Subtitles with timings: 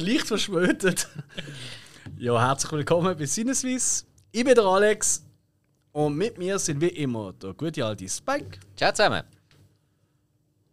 [0.00, 1.08] leicht verschwötet.
[2.18, 4.04] Ja, herzlich willkommen bei Sinneswiss.
[4.30, 5.24] Ich bin der Alex
[5.92, 9.22] und mit mir sind wie immer der gute alte Spike Ciao zusammen.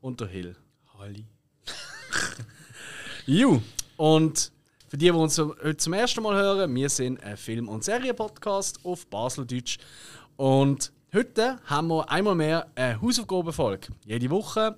[0.02, 0.56] und der Hill.
[0.98, 1.26] Halli.
[3.26, 3.62] Ju,
[3.96, 4.52] und
[4.90, 8.84] für die, die uns heute zum ersten Mal hören, wir sind ein Film- und Serienpodcast
[8.84, 9.78] auf Baseldeutsch.
[10.36, 13.88] Und heute haben wir einmal mehr eine Hausaufgabenfolge.
[14.06, 14.76] Jede Woche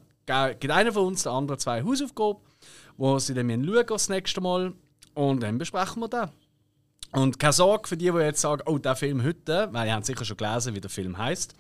[0.60, 2.40] gibt einer von uns der andere zwei Hausaufgaben,
[3.00, 4.74] wo sie dann schauen müssen das nächste Mal.
[5.16, 6.30] Und dann besprechen wir das.
[7.12, 10.06] Und keine Sorge für die, die jetzt sagen, oh, der Film heute, weil ihr habt
[10.06, 11.56] sicher schon gelesen, wie der Film heißt.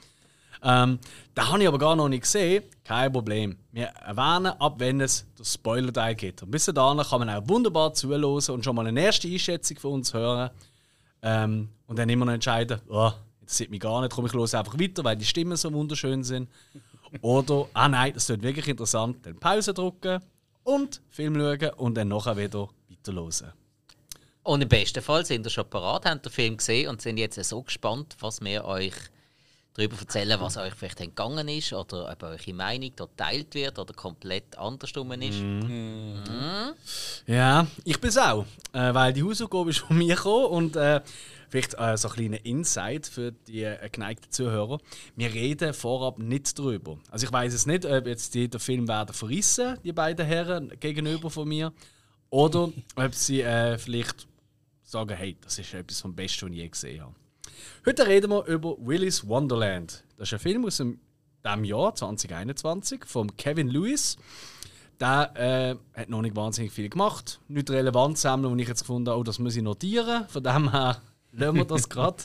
[0.62, 0.99] Ähm,
[1.35, 2.63] den habe ich aber gar noch nicht gesehen.
[2.84, 3.57] Kein Problem.
[3.71, 6.43] Wir erwähnen, ab wenn es den Spoiler-Teil gibt.
[6.43, 9.93] Und bis dahin kann man auch wunderbar zuhören und schon mal eine erste Einschätzung von
[9.93, 10.49] uns hören.
[11.21, 14.77] Ähm, und dann immer noch entscheiden, oh, interessiert mich gar nicht, komm ich los einfach
[14.77, 16.49] weiter, weil die Stimmen so wunderschön sind.
[17.21, 20.21] Oder, ah nein, das wird wirklich interessant, dann Pause drücken
[20.63, 23.54] und Film schauen und dann nachher wieder weiterhören.
[24.43, 27.43] Und im besten Fall sind ihr schon parat, habt den Film gesehen und sind jetzt
[27.43, 28.93] so gespannt, was wir euch
[29.80, 33.94] darüber erzählen, was euch vielleicht entgangen ist oder ob eure Meinung dort geteilt wird oder
[33.94, 35.41] komplett andersrum ist.
[37.26, 38.46] Ja, ich bin es auch.
[38.74, 41.02] Äh, weil die Hausaufgabe ist von mir gekommen und äh,
[41.49, 44.80] vielleicht äh, so ein kleiner Insight für die äh, geneigten Zuhörer.
[45.16, 46.98] Wir reden vorab nicht drüber.
[47.10, 50.71] Also ich weiß es nicht, ob jetzt die den Film werden verrissen, die beiden Herren
[50.80, 51.74] gegenüber von mir,
[52.30, 54.27] oder ob sie äh, vielleicht
[54.84, 57.16] sagen, hey, das ist etwas vom Besten, was ich je gesehen habe.
[57.85, 60.04] Heute reden wir über Willy's Wonderland.
[60.18, 60.99] Das ist ein Film aus dem,
[61.63, 64.18] Jahr 2021 von Kevin Lewis.
[65.00, 65.31] Der
[65.96, 67.40] äh, hat noch nicht wahnsinnig viel gemacht.
[67.47, 70.28] Nicht relevant sammeln, und ich jetzt gefunden habe, oh, das muss ich notieren.
[70.28, 72.24] Von dem her lassen wir das gerade.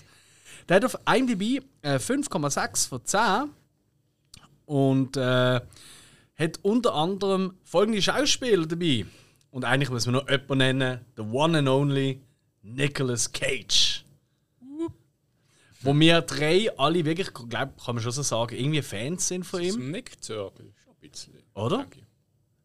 [0.68, 3.50] Der hat auf IMDb äh, 5,6 von 10
[4.66, 5.60] und äh,
[6.36, 9.06] hat unter anderem folgende Schauspieler dabei.
[9.50, 12.20] Und eigentlich muss man noch jemanden nennen: The One and Only
[12.62, 13.93] Nicolas Cage.
[15.84, 19.60] Wo wir drei alle wirklich, glaube kann man schon so sagen, irgendwie Fans sind von
[19.60, 19.90] ihm.
[19.90, 21.34] Nick Zirkel, schon ein bisschen.
[21.54, 21.86] Oder?
[21.94, 22.02] ich.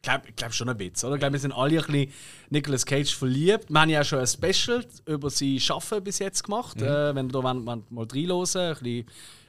[0.02, 1.16] Glaube glaub schon ein bisschen, oder?
[1.16, 2.14] Ich glaube, wir sind alle ein bisschen
[2.50, 3.66] Nicolas Cage verliebt.
[3.70, 6.82] Wir haben ja schon ein Special über sein Schaffen bis jetzt gemacht.
[6.82, 9.06] Äh, wenn ihr da wollt, wollt mal reinhören ein bisschen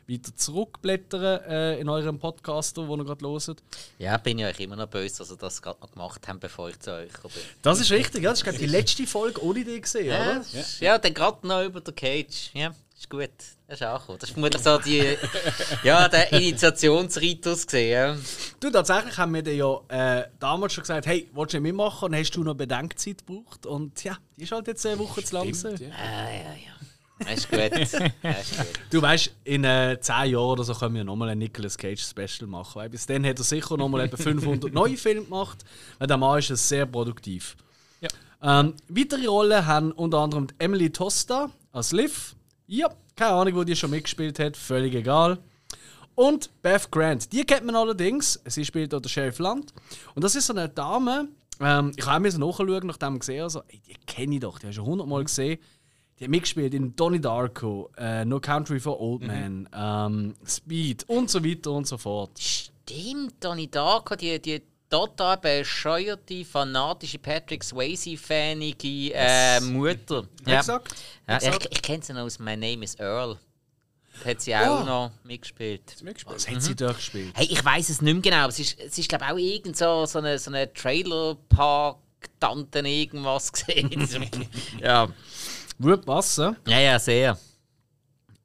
[0.08, 3.62] weiter zurückblättern äh, in eurem Podcast, wo ihr gerade hört.
[3.98, 6.69] Ja, bin ich euch immer noch böse, dass ihr das gerade noch gemacht habt, bevor
[6.69, 7.31] ich zu euch bin.
[7.62, 8.31] Das ist richtig, ja.
[8.31, 10.44] Das ist glaub, ich, die letzte Folge ohne dich gesehen, Ja, oder?
[10.81, 10.98] ja.
[10.98, 12.50] dann gerade noch über den Cage.
[12.54, 13.31] Ja, ist gut.
[13.66, 14.22] Das ist auch gut.
[14.22, 15.16] Das ist vermutlich so die,
[15.83, 18.22] ja, der Initiationsritus gesehen.
[18.61, 22.06] Du, tatsächlich haben wir dir ja äh, damals schon gesagt, hey, willst du nicht mitmachen?
[22.06, 23.66] Und hast du noch Bedenkzeit gebraucht?
[23.66, 25.55] Und ja, die ist halt jetzt eine Woche zu lang.
[25.55, 25.88] Stimmt, ja.
[25.91, 26.81] Ah, ja, ja.
[27.21, 27.72] Das ist gut.
[27.72, 28.66] Das ist gut.
[28.91, 32.49] Du weißt, in äh, 10 Jahren oder so können wir nochmal ein Nicolas Cage Special
[32.49, 32.81] machen.
[32.81, 35.65] Weil bis dann hat er sicher nochmal etwa 500 neue Filme gemacht.
[35.99, 37.56] Weil der Mann ist sehr produktiv.
[38.00, 38.09] Ja.
[38.43, 42.34] Ähm, weitere Rollen haben unter anderem Emily Tosta als Liv.
[42.72, 45.38] Ja, keine Ahnung, wo die schon mitgespielt hat, völlig egal.
[46.14, 47.32] Und Beth Grant.
[47.32, 48.41] Die kennt man allerdings.
[48.44, 49.75] Sie spielt dort der Sheriff Land.
[50.14, 51.26] Und das ist so eine Dame.
[51.58, 54.41] Ähm, ich habe mir so nachschauen, nachdem ich gesehen habe, so, ey, die kenne ich
[54.41, 55.58] doch, die habe ich schon hundertmal gesehen.
[56.20, 61.28] Die hat mitgespielt in Donnie Darko, äh, No Country for Old Men, ähm, Speed und
[61.28, 62.38] so weiter und so fort.
[62.38, 70.24] Stimmt, Donnie Darko, die, die total bescheuerte, fanatische Patrick Swayze-fanige äh, Mutter.
[70.46, 70.58] Ja.
[70.58, 70.94] Exakt.
[71.28, 71.64] Ja, Exakt.
[71.66, 73.38] ich ich kenne sie noch aus My Name is Earl.
[74.24, 74.84] Da hat sie auch Oh.
[74.84, 76.02] noch mitgespielt.
[76.02, 76.36] Mitgespielt?
[76.36, 77.32] Was hat sie durchgespielt?
[77.34, 78.48] Hey, ich weiß es nicht mehr genau.
[78.48, 83.50] Es ist, es ist glaube ich, auch irgend so, so eine, so eine Trailer-Park-Tante irgendwas
[83.52, 84.06] gesehen.
[84.80, 85.08] ja.
[85.78, 86.56] Würde passen.
[86.66, 87.38] ja, ja, sehr.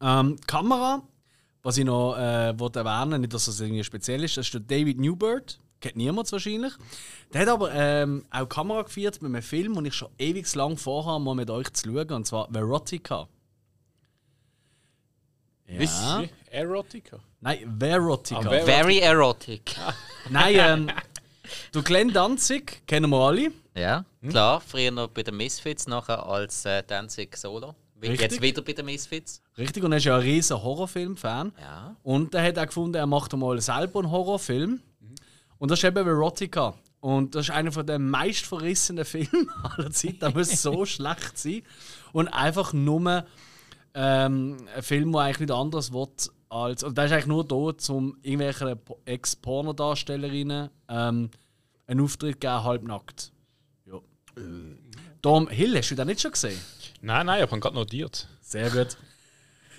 [0.02, 1.02] Ähm, Kamera,
[1.64, 4.62] was ich noch äh, wollte erwähnen nicht, dass das irgendwie speziell ist, das ist der
[4.62, 5.60] David Newbird.
[5.86, 6.74] Kennt niemand wahrscheinlich.
[7.32, 10.78] Der hat aber ähm, auch Kamera geführt bei einem Film, den ich schon ewig lang
[10.78, 13.28] vorhabe, mal mit euch zu schauen, und zwar Verotica.
[15.68, 16.22] Ja.
[16.22, 16.30] Wie?
[16.50, 17.20] Erotica?
[17.42, 18.40] Nein, Verotica.
[18.40, 19.76] Ah, Ver- Very erotic.
[20.32, 20.92] Nein, ähm,
[21.72, 23.52] du Glenn Danzig kennen wir alle.
[23.76, 24.62] Ja, klar.
[24.62, 27.76] Früher noch bei den Misfits, nachher als äh, Danzig Solo.
[28.00, 28.32] Wie- Richtig.
[28.32, 29.40] Jetzt wieder bei den Misfits.
[29.58, 31.54] Richtig, und er ist ja ein riesen Horrorfilm-Fan.
[31.62, 31.96] Ja.
[32.02, 34.82] Und er hat auch gefunden, er macht mal selber einen Horrorfilm.
[35.66, 36.76] Und das ist eben Verotica.
[37.00, 40.22] Und das ist einer von den meist verrissenen Filmen aller Zeit.
[40.22, 41.64] Der muss so schlecht sein.
[42.14, 43.26] Und einfach nur
[43.96, 46.84] ähm, ein Film, der eigentlich nicht anders wird als.
[46.84, 51.32] Und der ist eigentlich nur da, um irgendwelchen Po- Ex-Pornodarstellerinnen ähm,
[51.88, 53.32] einen Auftritt geben, halbnackt.
[53.88, 54.00] Ja.
[55.24, 56.60] Dom Hill, hast du den nicht schon gesehen?
[57.02, 58.28] Nein, nein, ich habe gerade notiert.
[58.42, 58.98] Sehr gut.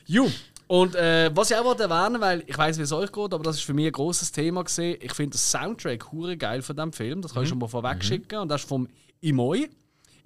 [0.07, 0.29] Ju,
[0.69, 3.43] und äh, was ich auch wollte erwähnen, weil ich weiß, wie es euch geht, aber
[3.45, 4.99] das ist für mich ein großes Thema gesehen.
[5.01, 7.23] Ich finde das Soundtrack hure geil von dem Film.
[7.23, 8.41] Das kann ich schon mal vorweg schicken.
[8.41, 8.89] Und das ist vom
[9.21, 9.69] Imoy.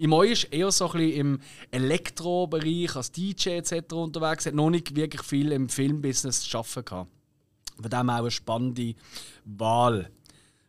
[0.00, 1.40] Im Moi ist eher so ein bisschen im
[1.70, 3.92] Elektrobereich als DJ etc.
[3.92, 7.10] unterwegs, hat noch nicht wirklich viel im Filmbusiness zu arbeiten gehabt.
[7.78, 8.94] Von dem auch eine spannende
[9.44, 10.10] Wahl.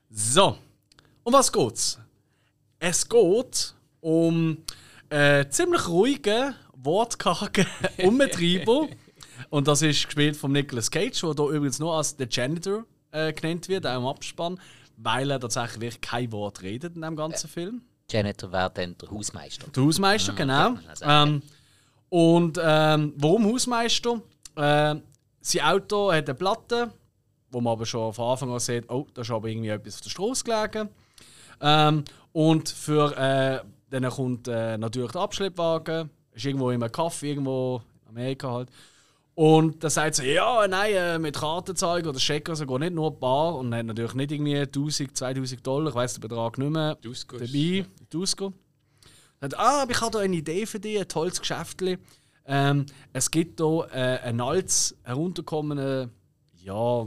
[0.10, 0.58] So,
[1.24, 1.98] um was geht's?
[2.78, 4.58] Es geht um
[5.10, 7.68] äh, ziemlich ruhigen, wortkargen
[8.04, 8.90] Umtreiber.
[9.50, 13.34] Und das ist gespielt von Nicolas Cage, der hier übrigens nur als der Janitor äh,
[13.34, 14.60] genannt wird, auch im Abspann,
[14.98, 17.82] weil er tatsächlich wirklich kein Wort redet in dem ganzen Film.
[18.10, 19.68] Janitor wäre dann der Hausmeister.
[19.76, 20.76] Der Hausmeister, genau.
[20.88, 21.42] also- Ähm,
[22.10, 24.22] und ähm, warum Hausmeister?
[24.56, 24.96] Äh,
[25.40, 26.92] sein Auto hat eine Platte,
[27.52, 30.02] wo man aber schon von Anfang an sieht, oh, da ist aber irgendwie etwas auf
[30.02, 30.90] der Straße gelegen.
[31.62, 32.04] Ähm,
[32.34, 37.82] und für äh, dann kommt äh, natürlich der Abschleppwagen, ist irgendwo in einem Kaffee, irgendwo
[38.04, 38.70] in Amerika halt.
[39.34, 43.18] Und dann sagt sie, ja, nein, äh, mit Kartenzahlung oder Scheck, also geht nicht nur
[43.18, 46.96] Bar und hat natürlich nicht irgendwie 1000, 2000 Dollar, ich weiß den Betrag nicht mehr,
[46.96, 47.40] Duskos.
[47.40, 48.54] dabei, Dusko.
[49.40, 51.98] Sagt, ah, aber ich habe da eine Idee für dich, ein tolles Geschäftchen.
[52.46, 56.10] Ähm, es gibt hier äh, ein altes, herunterkommendes,
[56.64, 57.06] ja,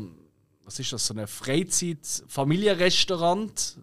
[0.64, 3.76] was ist das, so ein Freizeit-Familienrestaurant.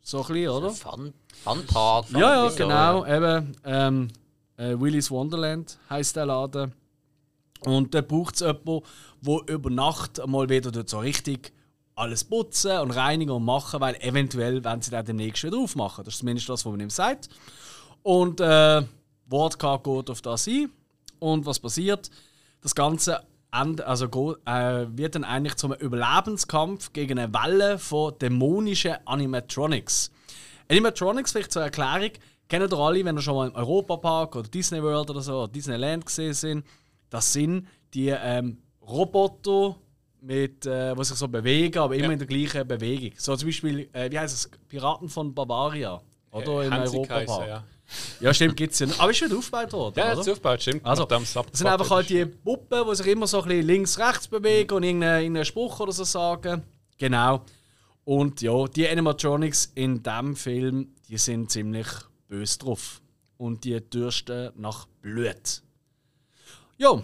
[0.00, 0.70] So ein bisschen, oder?
[0.70, 1.12] Fun,
[1.42, 2.06] Fun Park.
[2.12, 3.04] Ja, ja, genau.
[3.04, 4.08] Eben, ähm,
[4.56, 6.72] äh, Willy's Wonderland heisst der Laden.
[7.66, 8.82] Und da braucht es jemanden,
[9.22, 11.52] der über Nacht mal wieder dort so richtig
[11.96, 16.04] alles putzen und reinigen und machen, weil eventuell werden sie dann demnächst wieder aufmachen.
[16.04, 17.28] Das ist zumindest das, was man ihm sagt.
[18.02, 18.82] Und äh,
[19.26, 20.70] Wortcard geht auf das ein.
[21.20, 22.10] Und was passiert?
[22.62, 23.22] Das Ganze
[23.52, 24.06] end- also,
[24.44, 30.10] äh, wird dann eigentlich zum Überlebenskampf gegen eine Welle von dämonischen Animatronics.
[30.68, 32.10] Animatronics, vielleicht zur Erklärung,
[32.48, 35.52] kennen ihr alle, wenn ihr schon mal im Europapark oder Disney World oder so, oder
[35.52, 36.64] Disneyland gesehen sind.
[37.14, 39.76] Das sind die ähm, Roboter,
[40.20, 42.12] mit, äh, die sich so bewegen, aber immer Ja.
[42.12, 43.12] in der gleichen Bewegung.
[43.18, 44.50] So zum Beispiel, äh, wie heißt es?
[44.68, 46.00] Piraten von Bavaria.
[46.32, 47.28] Oder Hansik Europapark.
[47.28, 47.64] heissen, ja.
[48.20, 48.88] Ja, stimmt, gibt es ja.
[48.98, 49.94] Aber ist wieder aufgebaut worden.
[49.98, 50.84] Ja, ist aufgebaut, stimmt.
[50.84, 54.74] Also, das sind einfach halt die Puppen, die sich immer so ein bisschen links-rechts bewegen
[54.74, 56.62] und irgendeinen, irgendeinen Spruch oder so sagen.
[56.98, 57.42] Genau.
[58.04, 61.86] Und ja, die Animatronics in diesem Film, die sind ziemlich
[62.26, 63.00] böse drauf.
[63.36, 65.62] Und die dürsten nach Blut.
[66.78, 67.02] Ja.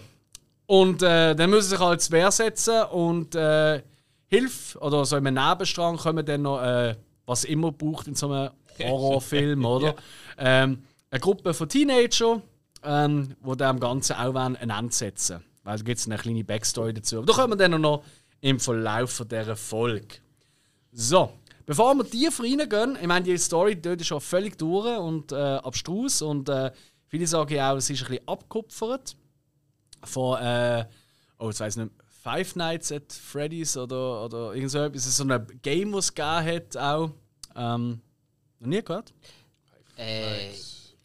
[0.65, 3.81] Und äh, dann müssen sie sich halt zur Wehr setzen und äh,
[4.27, 6.95] Hilfe oder so im Nebenstrang kommen dann noch, äh,
[7.25, 9.95] was immer braucht in so einem Horrorfilm, oder?
[10.37, 12.41] Ähm, eine Gruppe von Teenager,
[12.83, 16.93] ähm, die dem Ganzen auch ein Ende setzen Weil da gibt es eine kleine Backstory
[16.93, 17.17] dazu.
[17.17, 18.03] Aber da kommen wir dann noch
[18.39, 20.15] im Verlauf dieser Folge.
[20.93, 21.33] So,
[21.65, 25.35] bevor wir tiefer reingehen, ich meine, die Story dort ist schon völlig durch und äh,
[25.35, 26.71] abstrus und äh,
[27.07, 29.15] viele sagen ja auch, es ist ein bisschen abgekupfert
[30.03, 30.85] von, äh,
[31.39, 31.93] oh, jetzt weiß ich nicht,
[32.23, 35.17] Five Nights at Freddy's oder, oder irgend so etwas.
[35.17, 37.11] So ein Game, das es gegeben hat auch.
[37.55, 38.01] Ähm,
[38.59, 39.13] noch nie gehört?
[39.97, 40.51] Äh,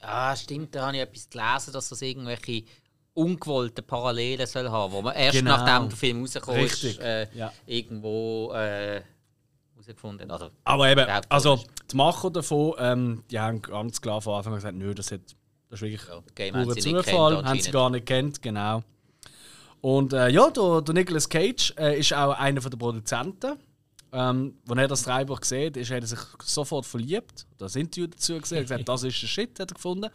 [0.01, 2.65] ja, stimmt, da habe ich etwas gelesen, dass das irgendwelche
[3.15, 5.57] ungewollte Parallelen soll haben, wo man erst Genau.
[5.57, 7.53] nachdem der Film rausgekommen ist, äh, ja.
[7.65, 9.03] irgendwo äh,
[9.73, 10.43] herausgefunden hat.
[10.43, 11.61] Oder Aber eben, also
[11.91, 15.21] die Macher davon, ähm, die haben ganz klar von Anfang an gesagt, nö, das, hat,
[15.81, 18.83] das ist wirklich Ja, Game purer haben Zufall, gekannt, haben sie gar nicht kennt, genau.
[19.81, 23.57] Und äh, ja, der, der Nicolas Cage äh, ist auch einer der Produzenten.
[24.13, 27.47] Ähm, als er das Drehbuch gesehen hat, ist, hat er sich sofort verliebt.
[27.59, 30.11] Das Interview dazu gesehen, er hat gesagt, das ist der Shit, hat er gefunden.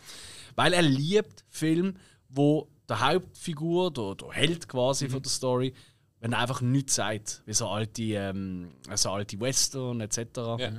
[0.55, 1.93] Weil er liebt Filme,
[2.29, 5.73] wo der Hauptfigur, der, der Held quasi von der Story,
[6.19, 10.17] wenn er einfach nichts sagt, wie so alte, ähm, so alte Western etc.
[10.35, 10.71] Ja,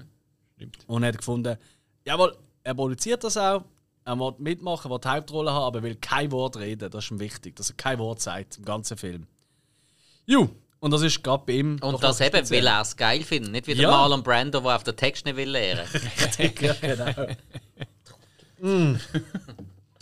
[0.55, 0.79] stimmt.
[0.87, 1.57] Und er hat gefunden,
[2.05, 3.65] jawohl, er produziert das auch,
[4.05, 6.91] er will mitmachen, will die Hauptrolle haben, aber er will kein Wort reden.
[6.91, 9.27] Das ist ihm wichtig, dass er kein Wort sagt im ganzen Film.
[10.27, 10.49] Ju,
[10.81, 11.79] und das ist gerade bei ihm.
[11.81, 13.53] Und das eben, weil er es geil findet.
[13.53, 13.91] Nicht wie der Ja.
[13.91, 15.87] Marlon Brando, der auf den Text nicht will lernen
[16.61, 17.27] ja, genau.
[18.59, 18.97] Mm.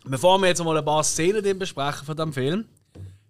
[0.05, 2.65] Bevor wir jetzt mal ein paar Szenen besprechen von dem Film,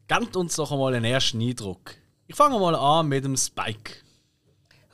[0.07, 1.95] gebt uns doch einmal einen ersten Eindruck.
[2.29, 3.97] Ich fange mal an mit dem Spike.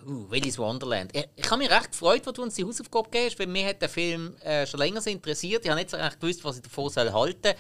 [0.06, 1.10] Uh, Willy's Wonderland.
[1.16, 3.82] Ich, ich habe mich recht gefreut, als du uns die Hausaufgabe gibst, weil mir hat
[3.82, 5.64] der Film äh, schon länger interessiert.
[5.64, 7.54] Ich habe nicht so recht gewusst, was ich davon soll halten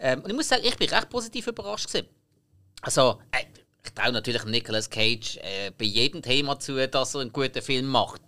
[0.00, 1.86] ähm, Und ich muss sagen, ich bin recht positiv überrascht.
[1.86, 2.08] Gewesen.
[2.82, 3.44] Also, äh,
[3.84, 7.86] ich traue natürlich Nicolas Cage äh, bei jedem Thema zu, dass er einen guten Film
[7.86, 8.22] macht.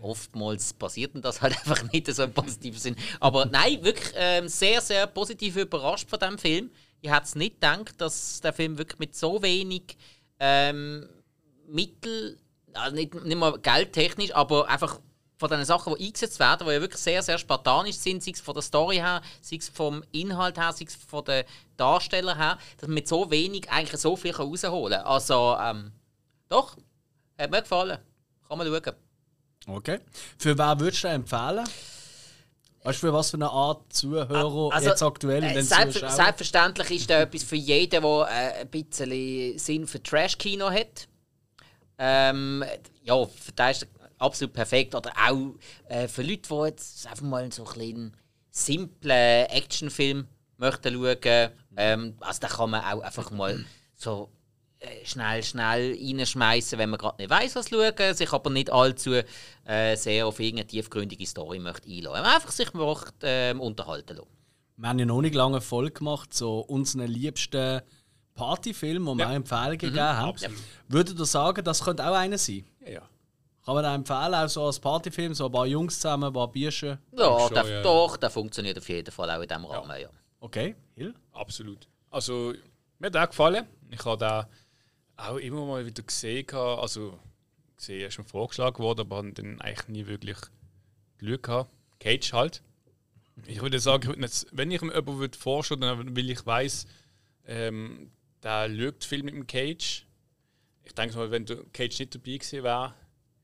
[0.00, 2.96] Oftmals passiert das halt einfach nicht so im positiven Sinn.
[3.20, 6.70] Aber nein, wirklich ähm, sehr, sehr positiv überrascht von diesem Film.
[7.00, 9.96] Ich hätte es nicht gedacht, dass der Film wirklich mit so wenig
[10.40, 11.08] ähm,
[11.68, 12.38] Mittel,
[12.74, 15.00] also nicht, nicht mal geldtechnisch, aber einfach
[15.36, 18.40] von den Sachen, die eingesetzt werden, die ja wirklich sehr, sehr spartanisch sind, sei es
[18.40, 21.44] von der Story her, sei es vom Inhalt her, sei es von den
[21.76, 25.06] Darstellern her, dass man mit so wenig eigentlich so viel rausholen kann.
[25.06, 25.92] Also, ähm,
[26.48, 26.76] doch,
[27.38, 27.98] hat mir gefallen.
[28.48, 28.94] Kann man schauen.
[29.66, 30.00] Okay.
[30.38, 31.64] Für wen würdest du empfehlen?
[32.84, 35.94] Weißt du, für was für eine Art Zuhörer Also, jetzt aktuell in äh, den selbst,
[35.94, 36.14] Zuschauern?
[36.14, 41.08] Selbstverständlich ist da etwas für jeden, der äh, ein bisschen Sinn für Trash-Kino hat.
[41.98, 42.64] Ähm,
[43.02, 43.86] ja, für den ist
[44.18, 44.94] absolut perfekt.
[44.94, 45.54] Oder auch
[45.88, 48.16] äh, für Leute, die jetzt einfach mal so einen
[48.50, 51.50] simplen Actionfilm möchten schauen.
[51.76, 54.30] Ähm, also da kann man auch einfach mal so
[54.78, 59.14] äh, schnell, schnell reinschmeißen, wenn man gerade nicht weiß, was schauen, sich aber nicht allzu
[59.64, 62.22] äh, sehr auf irgendeine tiefgründige Story möchte einlassen.
[62.22, 64.28] Man einfach sich möchte, ähm, unterhalten lassen.
[64.76, 67.80] Wir haben ja noch nicht lange Folge gemacht, so unseren liebsten
[68.34, 69.30] Partyfilm, wo wir Ja.
[69.30, 70.28] auch Empfehlungen gegeben haben.
[70.30, 70.58] absolut.
[70.88, 72.64] Würdet ihr sagen, das könnte auch einer sein?
[72.80, 73.02] Ja, ja.
[73.64, 76.48] Kann man da empfehlen, auch so als Partyfilm, so ein paar Jungs zusammen, ein paar
[76.48, 76.98] Bierchen?
[77.12, 77.82] Ja, schon, der, ja.
[77.82, 80.08] doch, der funktioniert auf jeden Fall auch in diesem Rahmen, ja.
[80.40, 81.14] Okay, Hill?
[81.32, 81.88] Absolut.
[82.10, 82.52] Also,
[82.98, 83.66] mir hat auch gefallen.
[83.90, 84.48] Ich habe da
[85.16, 86.46] auch immer mal wieder gesehen.
[86.52, 87.18] Also,
[87.76, 90.36] gesehen, er ist mir vorgeschlagen worden, aber habe dann eigentlich nie wirklich
[91.18, 91.70] Glück gehabt.
[92.00, 92.62] Cage halt.
[93.46, 96.44] Ich würde sagen, ich würde nicht, wenn ich mir jemanden würde vorstellen dann will ich
[96.44, 96.86] weiß,
[97.46, 98.10] ähm,
[98.44, 100.06] der schaut viel mit dem Cage.
[100.84, 102.94] Ich denke mal, wenn der Cage nicht dabei gewesen wäre,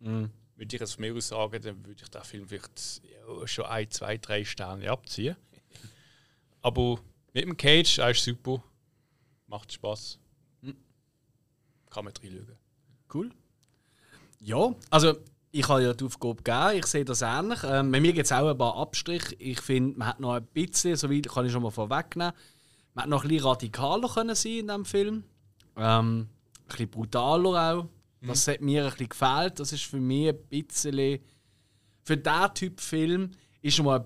[0.00, 3.64] würde ich es von mir aus sagen, dann würde ich den Film vielleicht ja, schon
[3.64, 5.36] ein, zwei, drei Sterne abziehen.
[6.62, 7.00] Aber
[7.32, 8.62] mit dem Cage, er ist super.
[9.46, 10.18] Macht Spaß.
[11.90, 12.56] Kann man reinschauen.
[13.12, 13.30] Cool.
[14.38, 15.16] Ja, also
[15.50, 17.58] ich habe ja die Aufgabe gegeben, ich sehe das ähnlich.
[17.64, 19.34] Ähm, bei mir gibt es auch ein paar Abstriche.
[19.38, 22.32] Ich finde, man hat noch ein bisschen, so weit kann ich schon mal vorwegnehmen,
[22.94, 25.24] man hat noch ein bisschen radikaler können sein in diesem Film.
[25.76, 26.28] Ähm, ein
[26.68, 27.88] bisschen brutaler auch.
[28.22, 29.60] Das hat mir ein bisschen gefällt.
[29.60, 31.20] Das ist für mich ein bisschen.
[32.04, 33.30] Für diesen Typ Film
[33.62, 34.04] ist schon mal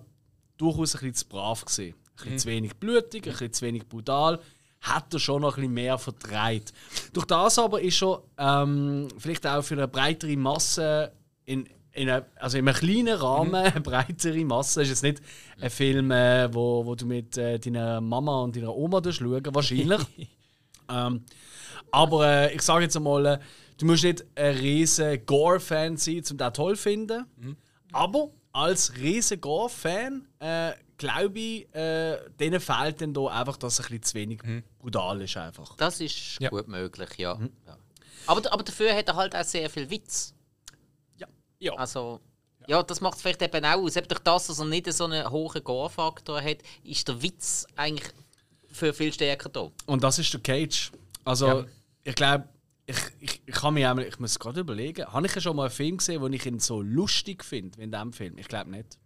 [0.56, 1.94] durchaus ein bisschen zu brav gewesen.
[1.94, 4.40] Ein bisschen zu wenig blutig, ein bisschen zu wenig brutal.
[4.80, 6.72] Hat er schon noch ein bisschen mehr vertreibt.
[7.12, 11.12] Durch das aber ist er ähm, vielleicht auch für eine breitere Masse
[11.46, 14.82] in, in eine, also in einem kleinen Rahmen eine breitere Masse.
[14.82, 18.56] Es ist jetzt nicht ein Film, äh, wo, wo du mit äh, deiner Mama und
[18.56, 20.00] deiner Oma schauen wahrscheinlich.
[20.90, 21.24] ähm,
[21.90, 23.38] aber äh, ich sage jetzt einmal, äh,
[23.78, 27.26] du musst nicht ein riesen Gore-Fan sein, um das toll zu finden.
[27.92, 33.86] Aber als riesen Gore-Fan äh, glaube ich, äh, denen fehlt dann da einfach, dass es
[33.86, 34.40] ein bisschen zu wenig
[34.78, 35.36] brutal ist.
[35.36, 35.76] Einfach.
[35.76, 36.50] Das ist Ja.
[36.50, 37.38] gut möglich, ja.
[37.66, 37.76] ja.
[38.26, 40.33] Aber, aber dafür hat er halt auch sehr viel Witz.
[41.64, 41.74] Ja.
[41.74, 42.20] Also,
[42.66, 43.96] ja, das macht es vielleicht eben auch aus.
[43.96, 48.08] Eben durch das, dass er nicht so einen hohen Gore-Faktor hat, ist der Witz eigentlich
[48.70, 49.70] für viel stärker da.
[49.86, 50.90] Und das ist der Cage.
[51.24, 51.64] Also, Ja.
[52.04, 52.48] ich glaube,
[52.86, 55.72] ich, ich, ich kann mir ich muss gerade überlegen, habe ich ja schon mal einen
[55.72, 58.36] Film gesehen, den ich ihn so lustig finde wie in diesem Film?
[58.38, 58.98] Ich glaube nicht.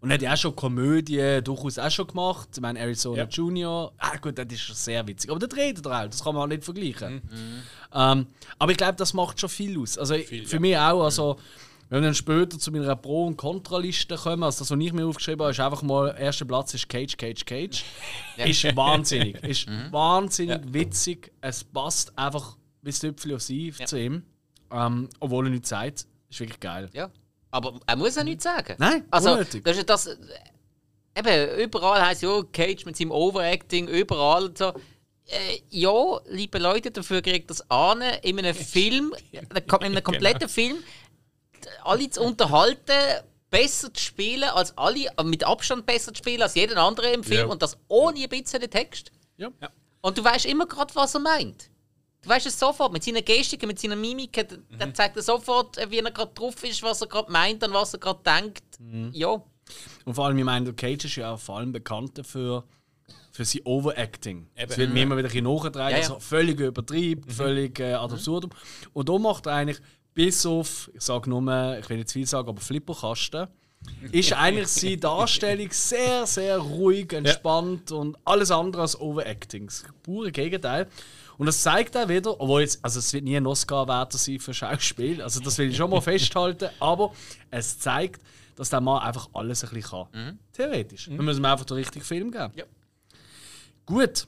[0.00, 2.48] Und er hat ja auch schon Komödien durchaus auch schon gemacht.
[2.54, 3.28] Ich meine, Arizona Ja.
[3.28, 3.92] Junior.
[3.98, 5.30] Ah, gut, das ist schon sehr witzig.
[5.30, 7.20] Aber der redet er auch, das kann man auch nicht vergleichen.
[7.92, 8.26] Ähm,
[8.58, 9.98] aber ich glaube, das macht schon viel aus.
[9.98, 10.60] Also Viel, für ja.
[10.60, 11.04] mich auch.
[11.04, 11.36] Also,
[11.90, 15.04] wenn wir dann später zu meiner Pro- und Kontraliste kommen, also das, was ich mir
[15.06, 17.84] aufgeschrieben habe, ist einfach mal, erster Platz ist Cage, Cage, Cage.
[18.38, 19.36] Ist wahnsinnig.
[19.42, 21.30] Ist wahnsinnig witzig.
[21.42, 24.22] Es passt einfach wie das Tüpfel auf sie zu ihm.
[24.72, 26.06] Ähm, obwohl er nichts sagt.
[26.30, 26.88] Ist wirklich geil.
[26.94, 27.10] Ja.
[27.50, 28.76] Aber er muss ja nichts sagen.
[28.78, 29.64] Nein, also, unnötig.
[29.64, 30.18] das ist das.
[31.16, 34.68] Eben, überall heißt ja, Cage mit seinem Overacting, überall und so.
[35.26, 35.92] Äh, ja,
[36.26, 40.76] liebe Leute, dafür kriegt das an, in einem Film, in einem kompletten Film,
[41.84, 42.92] alle zu unterhalten,
[43.50, 47.24] besser zu spielen als alle, äh, mit Abstand besser zu spielen als jeden anderen im
[47.24, 47.46] Film Ja.
[47.46, 49.10] und das ohne ein bisschen Text.
[49.36, 49.50] Ja.
[50.00, 51.68] Und du weißt immer gerade, was er meint.
[52.22, 55.76] Du weißt es sofort, mit seinen Gestiken, mit seiner Mimik, der, der zeigt er sofort,
[55.88, 58.64] wie er gerade drauf ist, was er gerade meint und was er gerade denkt.
[59.12, 59.42] Ja.
[60.04, 62.64] Und vor allem, ich meine, der Cage ist ja auch vor allem bekannt dafür,
[63.32, 64.48] für sein Overacting.
[64.56, 64.70] Eben.
[64.70, 66.08] Es wird mir immer wieder ein bisschen nachgetragen, Ja, ja.
[66.08, 68.50] also völlig übertrieben, völlig äh, ad absurdum.
[68.92, 69.80] Und da macht er eigentlich
[70.12, 73.46] bis auf, ich sage nur, ich will nicht zu viel sagen, aber Flipperkasten,
[74.12, 79.66] ist eigentlich seine Darstellung sehr, sehr ruhig, entspannt und alles andere als Overacting.
[79.66, 80.88] Das pure Gegenteil.
[81.40, 84.52] Und das zeigt auch wieder, obwohl jetzt, also es wird nie ein Oscar-Wert sein für
[84.52, 87.14] Schauspiel, also das will ich schon mal festhalten, aber
[87.50, 88.20] es zeigt,
[88.56, 90.38] dass der Mann einfach alles ein bisschen kann.
[90.52, 91.08] Theoretisch.
[91.08, 92.52] Wir müssen ihm einfach den richtigen Film geben.
[92.54, 92.64] Ja.
[93.86, 94.26] Gut.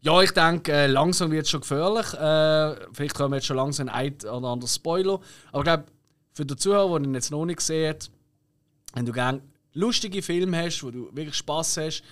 [0.00, 2.12] Ja, ich denke, äh, langsam wird es schon gefährlich.
[2.14, 5.20] Äh, vielleicht kommen jetzt schon langsam ein oder anderer Spoiler.
[5.52, 5.84] Aber ich glaube,
[6.32, 8.10] für den Zuhörer, der ihn jetzt noch nicht sieht,
[8.94, 9.42] wenn du gerne
[9.74, 12.02] lustige Filme hast, wo du wirklich Spaß hast,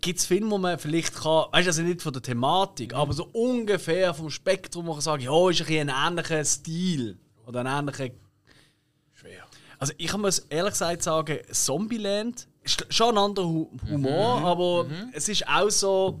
[0.00, 3.12] gibt es Filme, wo man vielleicht kann, weißt du, also nicht von der Thematik, aber
[3.12, 7.60] so ungefähr vom Spektrum, wo man sagen ja, ist ein, bisschen ein ähnlicher Stil oder
[7.60, 8.14] ein ähnlicher.
[9.12, 9.42] Schwer.
[9.78, 15.28] Also ich muss ehrlich gesagt sagen, Zombieland ist schon ein anderer Hu Humor, aber es
[15.28, 16.20] ist auch so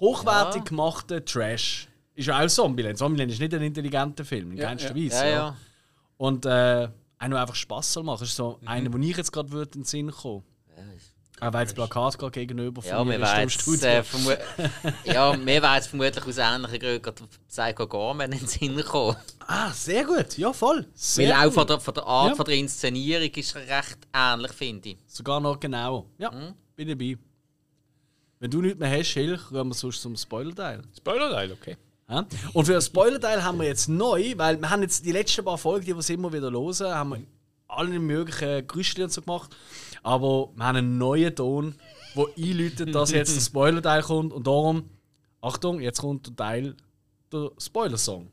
[0.00, 0.68] hochwertig Ja.
[0.68, 1.88] gemachter Trash.
[2.14, 2.96] Ist ja auch Zombieland.
[2.98, 5.04] Zombieland ist nicht ein intelligenter Film, in Ja, keinster ja.
[5.04, 5.28] Weise.
[5.30, 5.56] Ja.
[6.16, 6.88] Und äh,
[7.18, 8.20] einer einfach Spass soll machen.
[8.20, 8.68] Das ist so Mhm.
[8.68, 10.42] einer, wo ich jetzt gerade würde in den Sinn kommen.
[11.40, 14.02] Auch weil das Plakat gerade gegenüber Ja, mir wir ist äh,
[15.04, 19.16] ja, mir wäre jetzt vermutlich aus ähnlichen Gründen gerade Psycho Gorman in den Sinn gekommen.
[19.46, 20.38] Ah, sehr gut.
[20.38, 20.78] Ja, voll.
[20.78, 21.54] Weil Sehr auch gut.
[21.54, 22.34] von der, von der Art Ja.
[22.36, 24.98] von der Inszenierung ist er recht ähnlich, finde ich.
[25.06, 26.06] Sogar noch genauer.
[26.18, 26.54] Ja, Mhm.
[26.74, 27.18] bin dabei.
[28.38, 30.82] Wenn du nichts mehr hast, Hilch, gehen wir sonst zum Spoiler-Teil.
[30.96, 31.76] Spoiler-Teil, okay.
[32.08, 32.26] Ja?
[32.52, 35.58] Und für den Spoiler-Teil haben wir jetzt neu, weil wir haben jetzt die letzten paar
[35.58, 37.20] Folgen, die wir immer wieder hören, haben wir
[37.68, 39.54] alle möglichen Gerüchte und so gemacht.
[40.06, 41.74] Aber wir haben einen neuen Ton,
[42.14, 44.32] der einläutet, dass jetzt der Spoiler-Teil kommt.
[44.32, 44.88] Und darum,
[45.40, 46.76] Achtung, jetzt kommt der Teil,
[47.32, 48.30] der Spoiler-Song.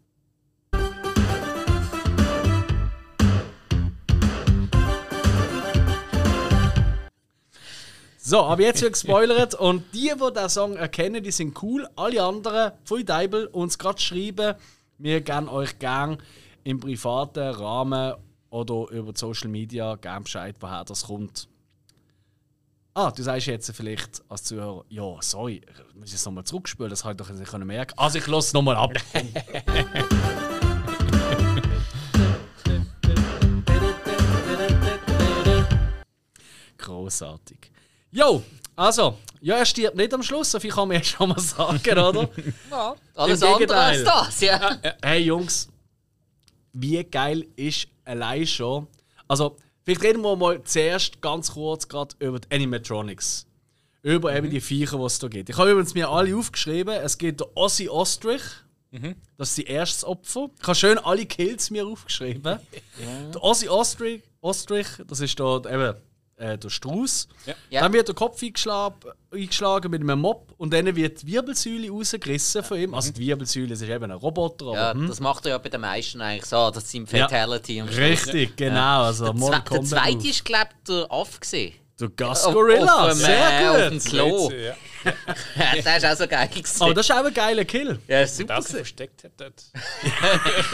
[8.20, 11.88] So, aber jetzt wird gespoilert und die, die diesen Song erkennen, die sind cool.
[11.96, 14.53] Alle anderen, Pfui Deibel, uns gerade schreiben.
[15.00, 16.20] Wir geben euch gern
[16.63, 18.13] im privaten Rahmen
[18.51, 21.48] oder über Social Media gern Bescheid, woher das kommt.
[22.95, 27.03] Ah, du sagst jetzt vielleicht als Zuhörer, ja, sorry, ich muss jetzt nochmal zurückspielen, das
[27.03, 27.97] habe ich doch nicht können merken.
[27.97, 28.91] Also ich lasse es nochmal ab.
[36.77, 37.71] Großartig.
[38.12, 38.43] Jo,
[38.75, 41.97] also, ja, er stirbt nicht am Schluss, so viel kann man ja schon mal sagen,
[41.97, 42.29] oder?
[43.15, 44.77] Alles Im andere als das, ja.
[45.01, 45.67] hey Jungs,
[46.73, 48.85] wie geil ist allein schon.
[49.27, 53.45] Also, vielleicht reden wir mal zuerst ganz kurz gerade über die Animatronics.
[54.01, 55.49] Über eben die Viecher, die es da gibt.
[55.49, 56.93] Ich habe übrigens mir alle aufgeschrieben.
[56.93, 58.41] Es gibt der Ozzy Ostrich.
[59.37, 60.49] Das ist die erste Opfer.
[60.59, 62.59] Ich habe schön alle Kills mir aufgeschrieben.
[63.33, 65.96] Der Ozzy Ostrich, Ostrich, das ist da eben
[66.37, 67.27] äh, der Strauß.
[67.69, 67.81] Ja.
[67.81, 68.96] Dann wird der Kopf eingeschlagen,
[69.31, 72.93] eingeschlagen mit einem Mob und dann wird die Wirbelsäule rausgerissen von ihm.
[72.93, 74.65] Also die Wirbelsäule das ist eben ein Roboter.
[74.67, 75.07] Aber, Ja, hm.
[75.07, 76.72] das macht er ja bei den meisten eigentlich so.
[76.72, 77.98] Das sind Fatality am Schluss.
[78.00, 79.03] Richtig, genau.
[79.03, 81.39] Also Der, Mortal Zwe der Kombat zweite ist, glaube ich, der Aff.
[81.39, 81.74] gewesen.
[82.00, 83.91] Der Auf- Gorilla, auf äh, sehr Auf gut.
[83.91, 84.51] dem Klo.
[85.05, 85.81] Ja.
[85.83, 86.48] der ist auch so geil.
[86.48, 86.81] gewesen.
[86.81, 88.00] Aber das ist auch ein geiler Kill.
[88.07, 88.55] ja, super.
[88.55, 88.77] Das gewesen.
[88.77, 89.63] versteckt hat dort.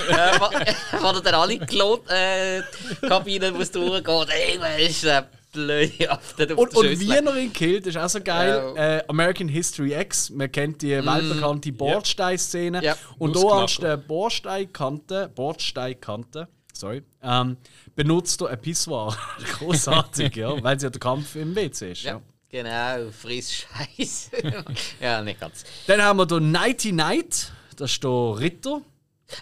[0.09, 0.13] Äh,
[1.15, 4.27] er dann alle Klo-Kabinen durchgehen.
[4.47, 5.38] Irgendwann ist der blöde Aff
[6.09, 8.73] auf Und, und wie er ihn killt, ist auch so geil.
[8.75, 8.97] Ja.
[8.97, 12.83] Äh, American History X, man kennt die weltbekannte Bordsteinszene.
[12.83, 12.95] Ja.
[13.17, 17.57] Und da anstatt der Bordsteinkante, Bordsteinkante, sorry, ähm,
[17.95, 19.15] benutzt er ein Pissoir.
[19.59, 22.03] Großartig, ja, weil es ja der Kampf im WC ist.
[22.03, 22.21] Ja.
[22.51, 24.31] Ja, genau, friss Scheiß.
[25.01, 25.63] ja, nicht ganz.
[25.85, 28.81] Dann haben wir den Nighty Night, das ist der Ritter.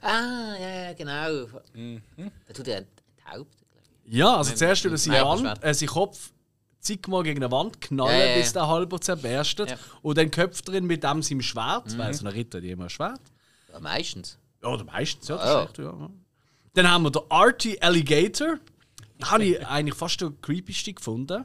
[0.02, 1.48] Ah, ja, ja, genau.
[2.48, 2.84] Da tut er
[3.32, 3.67] glaube ich.
[4.08, 5.64] Ja, also zuerst über seine, Ja, Wand, Schwert.
[5.64, 6.32] äh, seinen Kopf
[6.80, 8.38] zigmal gegen eine Wand knallen, Ja, ja, ja.
[8.38, 9.72] bis der halber zerberstet.
[9.72, 9.78] Ja.
[10.02, 12.86] Und dann köpft er ihn mit dem seinem Schwert, weil so ein Ritter hat immer
[12.86, 13.20] ein Schwert.
[13.72, 14.38] Ja, meistens.
[14.64, 15.84] Ja, oder meistens, ja, das Ah, ist echt, ja.
[15.86, 16.10] ja.
[16.74, 18.58] Dann haben wir den Arty Alligator.
[19.24, 21.44] Habe ich eigentlich fast den creepyste gefunden.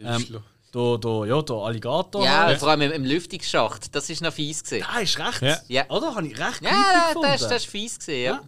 [0.00, 0.26] Ähm,
[0.74, 2.24] der, der, ja, der Alligator.
[2.24, 2.58] Ja, halt.
[2.58, 3.94] vor allem im, im Lüftungsschacht.
[3.94, 4.86] Das ist noch fies gewesen.
[4.94, 5.42] Der ist recht.
[5.42, 5.58] Ja.
[5.68, 5.90] Ja.
[5.90, 6.14] Oder?
[6.14, 7.28] Habe ich recht creepy Ja, gefunden.
[7.30, 8.32] das, das ist fies gewesen, ja.
[8.32, 8.40] Ja.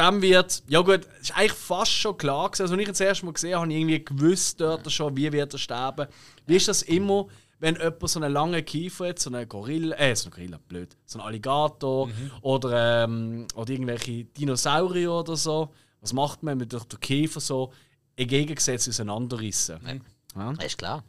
[0.00, 2.62] Dann wird, ja gut, ist eigentlich fast schon klar gewesen.
[2.62, 5.30] Also, als ich das erste Mal gesehen habe, habe ich irgendwie gewusst dort schon, wie
[5.30, 6.06] wird er sterben.
[6.46, 7.26] Wie ist das immer,
[7.58, 10.96] wenn jemand so einen langen Kiefer hat, so einen Gorilla, äh, so einen Gorilla, blöd,
[11.04, 12.08] so einen Alligator
[12.40, 15.68] oder, ähm, oder irgendwelche Dinosaurier oder so.
[16.00, 17.70] Was macht man, wenn man durch den Kiefer so
[18.16, 20.02] entgegengesetzt auseinanderrissen?
[20.34, 20.52] Ja.
[20.54, 21.04] Das ist klar.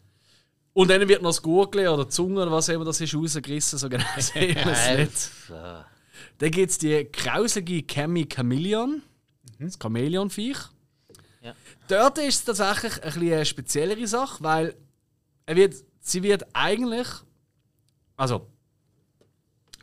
[0.73, 3.79] Und dann wird noch das Gurgel oder die Zunge oder was immer das ist rausgerissen,
[3.79, 5.29] so genau sehen wir es Äh, nicht.
[6.39, 9.01] Dann gibt es die grauselige Cammy Chameleon,
[9.59, 10.57] das Chamäleonviech.
[11.41, 11.55] Ja.
[11.87, 14.75] Dort ist es tatsächlich ein bisschen eine speziellere Sache, weil
[15.45, 17.07] er wird, sie wird eigentlich.
[18.15, 18.47] Also.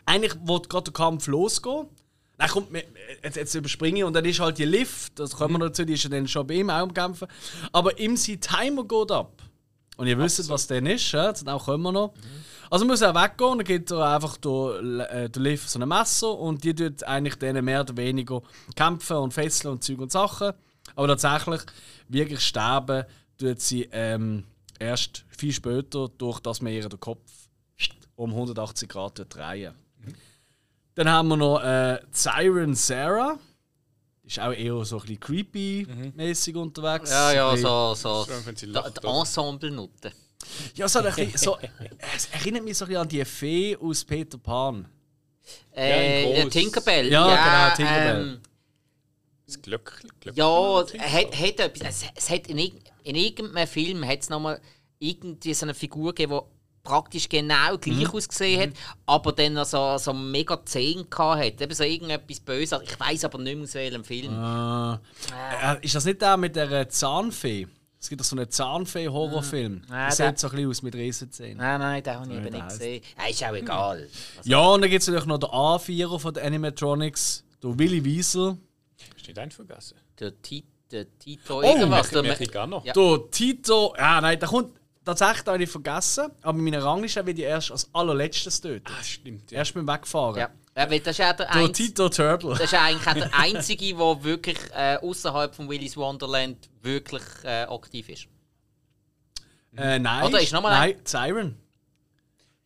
[0.06, 1.86] Eigentlich wird gerade der Kampf losgehen.
[2.50, 2.84] Kommt, mir-
[3.22, 5.94] jetzt, jetzt überspringe ich und dann ist halt die Lift, das kommen wir dazu, die
[5.94, 7.26] ist ja dann schon bei ihm auch am Kämpfen.
[7.72, 9.42] Aber ihm sein Timer geht ab.
[9.98, 11.32] Und ihr wisst, was denn ist, ja?
[11.32, 12.14] Dann kommen wir noch.
[12.70, 15.88] Also muss er weggehen und dann gibt er einfach der, äh, der Liv so ein
[15.88, 18.40] Messer und die tut eigentlich denen mehr oder weniger
[18.76, 20.52] kämpfen und fesseln und Zeug und Sachen.
[20.94, 21.62] Aber tatsächlich
[22.08, 23.06] wirklich sterben
[23.38, 24.44] tut sie ähm,
[24.78, 27.20] erst viel später, durch dass man ihr den Kopf
[28.14, 29.74] um 180 Grad drehen.
[30.94, 33.36] Dann haben wir noch äh, Siren Sarah.
[34.28, 37.10] Ist auch eher so ein bisschen creepy-mäßig unterwegs.
[37.10, 38.26] Ja, ja, so, so.
[38.26, 39.06] Die?
[39.06, 40.12] Ensemble-Nutte.
[40.74, 41.56] Ja, so ein bisschen, so,
[42.14, 44.86] es erinnert mich so ein bisschen an die Fee aus Peter Pan.
[45.74, 46.48] Äh, ja.
[46.50, 47.10] Tinkerbell.
[47.10, 48.22] Ja, genau, Tinkerbell.
[48.22, 48.40] Ähm,
[49.46, 50.36] Das Glöck, Glöck.
[50.36, 52.02] ja, hat, hat etwas.
[52.02, 54.60] Es, es hat in, in irgendeinem Film hat es nochmal
[54.98, 56.57] irgendwie so eine Figur gegeben, die
[56.88, 57.80] praktisch genau Mhm.
[57.80, 58.70] gleich ausgesehen hat,
[59.06, 61.60] aber dann noch so, so mega Zähne gehabt hat.
[61.60, 62.80] Eben so irgendetwas Böses.
[62.84, 64.32] Ich weiß aber nicht mehr aus welchem Film.
[64.32, 64.94] Äh,
[65.74, 67.66] äh, ist das nicht der mit der äh, Zahnfee?
[68.00, 69.82] Es gibt doch so einen Zahnfee-Horrorfilm.
[69.90, 71.56] Ah, Das der- sieht so ein bisschen aus mit Riesenzähnen.
[71.58, 73.02] Nein, nein, den habe ich eben der nicht gesehen.
[73.18, 73.98] Ja, ist auch egal.
[74.36, 78.04] Also, Ja, und dann gibt es natürlich noch den A4 von den Animatronics, der Willy
[78.04, 78.56] Wiesel.
[79.16, 79.96] Hast du nicht einen vergessen?
[80.20, 82.10] der, Ti- der Tito Oh, irgendwas.
[82.10, 82.82] Der, Mexikaner.
[82.84, 82.92] Ja.
[82.92, 84.77] Der Tito, ja nein, der kommt
[85.14, 88.86] tatsächlich habe ich vergessen, aber meine Rangliste wird ich erst als allerletztes töten.
[88.86, 89.50] Ah, stimmt.
[89.50, 89.58] Ja.
[89.58, 90.36] Erst beim Wegfahren.
[90.38, 90.50] ja.
[90.76, 91.72] Ja, weil das ist ja der.
[91.72, 92.50] Tito Turtle.
[92.50, 97.64] Das ist eigentlich auch der einzige, der wirklich äh, außerhalb von Willy's Wonderland wirklich äh,
[97.64, 98.28] aktiv ist.
[99.76, 100.24] Äh, nein.
[100.24, 101.56] Oder ist noch mal ein- Nein, Siren.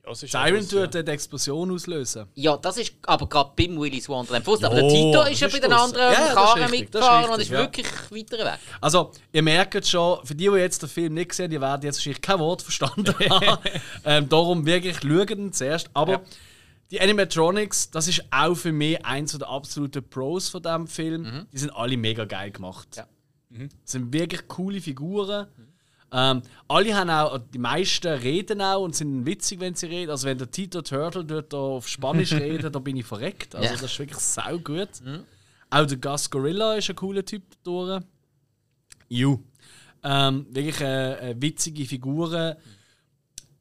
[0.04, 1.02] Ja, Siren tut ja.
[1.02, 2.26] die Explosion auslösen.
[2.34, 4.44] Ja, das ist aber gerade beim Willy's Wonderland.
[4.44, 7.40] Fuß, aber der Tito ist ja bei den anderen Ja, das ist Karren mitgefahren und
[7.40, 7.58] ist ja.
[7.60, 8.58] wirklich weiter weg.
[8.80, 11.82] Also, ihr merkt schon, für die, die jetzt den Film nicht gesehen haben, die werden
[11.84, 13.58] jetzt wahrscheinlich kein Wort verstanden haben.
[14.04, 15.88] ähm, darum wirklich schauen zuerst.
[15.94, 16.20] Aber Ja.
[16.90, 21.46] die Animatronics, das ist auch für mich eins der absoluten Pros von diesem Film.
[21.52, 22.88] Die sind alle mega geil gemacht.
[22.96, 23.06] Ja.
[23.50, 25.46] Das sind wirklich coole Figuren.
[26.14, 30.11] Ähm, alle haben auch, die meisten reden auch und sind witzig, wenn sie reden.
[30.11, 33.55] Also wenn der Tito Turtle dort auf Spanisch redet, da bin ich verreckt.
[33.55, 33.72] Also Ja.
[33.72, 34.90] das ist wirklich sau gut.
[35.70, 38.03] Auch der Gus Gorilla ist ein cooler Typ durch.
[39.09, 39.38] Ju.
[40.05, 42.57] Ähm, wirklich äh, äh, witzige Figuren.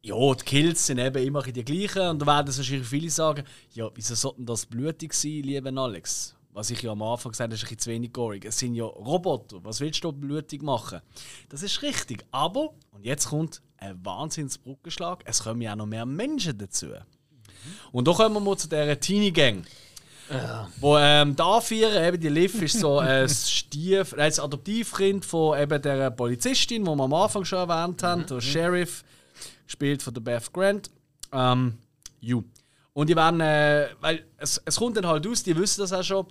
[0.04, 2.02] Ja, die Kills sind eben immer die gleichen.
[2.10, 6.36] Und da werden wahrscheinlich viele sagen: Ja, wieso sollten das blutig sein, lieber Alex?
[6.54, 8.46] Was ich ja am Anfang gesagt habe, ist ein bisschen zu wenig gorig.
[8.46, 9.64] Es sind ja Roboter.
[9.64, 11.02] Was willst du blutig machen?
[11.50, 12.26] Das ist richtig.
[12.32, 16.88] Aber, und jetzt kommt ein Wahnsinnsbrückenschlag: Es kommen ja auch noch mehr Menschen dazu.
[17.92, 19.66] Und da kommen wir mal zu dieser Teenie Gang.
[20.80, 25.82] Wo ähm, da vier, eben die Liv ist so ein Stief, das Adoptivkind von eben
[25.82, 29.04] der Polizistin, die wir am Anfang schon erwähnt haben, der Sheriff,
[29.66, 30.90] gespielt von der Beth Grant.
[31.34, 31.78] Ähm,
[32.22, 32.44] you.
[32.94, 36.04] Und die werden, äh, weil es, es kommt dann halt aus, die wissen das auch
[36.04, 36.26] schon,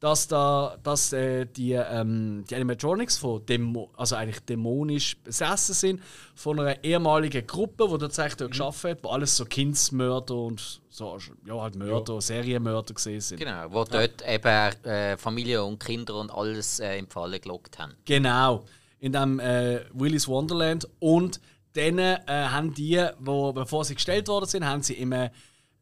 [0.00, 6.02] dass da, dass äh, die, ähm, die Animatronics von Dämo also eigentlich dämonisch besessen sind
[6.34, 11.18] von einer ehemaligen Gruppe, die tatsächlich dort geschaffen hat, wo alles so Kindsmörder und so,
[11.46, 13.38] ja halt Mörder, Serienmörder gesehen sind.
[13.38, 17.94] Genau, wo dort eben äh, Familie und Kinder und alles äh, im Falle gelockt haben.
[18.04, 18.64] Genau,
[19.00, 20.86] in dem äh, Willy's Wonderland.
[20.98, 21.40] Und
[21.72, 25.12] dann äh, haben die, wo, bevor sie gestellt worden sind, haben sie im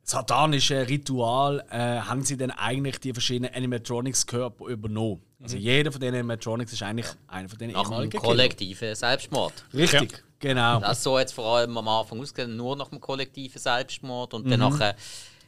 [0.05, 5.23] satanischen Ritual, äh, haben sie dann eigentlich die verschiedenen Animatronics-Körper übernommen.
[5.43, 8.23] Also jeder von den Animatronics ist eigentlich einer von den Nach einem ehemaligen Killer.
[8.23, 9.53] kollektiven Selbstmord.
[9.75, 10.81] Richtig, genau.
[10.81, 14.33] Das so jetzt vor allem am Anfang ausgesehen, nur nach dem kollektiven Selbstmord.
[14.33, 14.37] Mhm.
[14.39, 14.95] Und dann nachher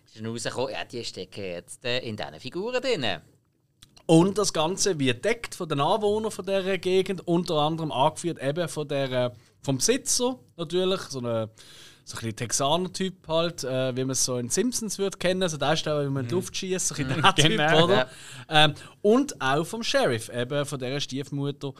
[0.06, 3.20] ist dann rausgekommen, ja, die stecken jetzt äh, in diesen Figuren drin.
[4.06, 8.68] Und das Ganze wird deckt von den Anwohnern von dieser Gegend, unter anderem angeführt eben
[8.68, 9.30] von der, äh,
[9.62, 11.50] vom Besitzer natürlich, so eine
[12.08, 15.42] so ein bisschen Texaner-Typ halt, äh, wie man es so in Simpsons würde kennen.
[15.42, 17.48] Also da ist der, wie man in die Luft schießt, so ein bisschen der Typ,
[17.58, 17.84] Genau.
[17.84, 18.08] oder?
[18.48, 21.72] Ähm, und auch vom Sheriff, eben von dieser Stiefmutter,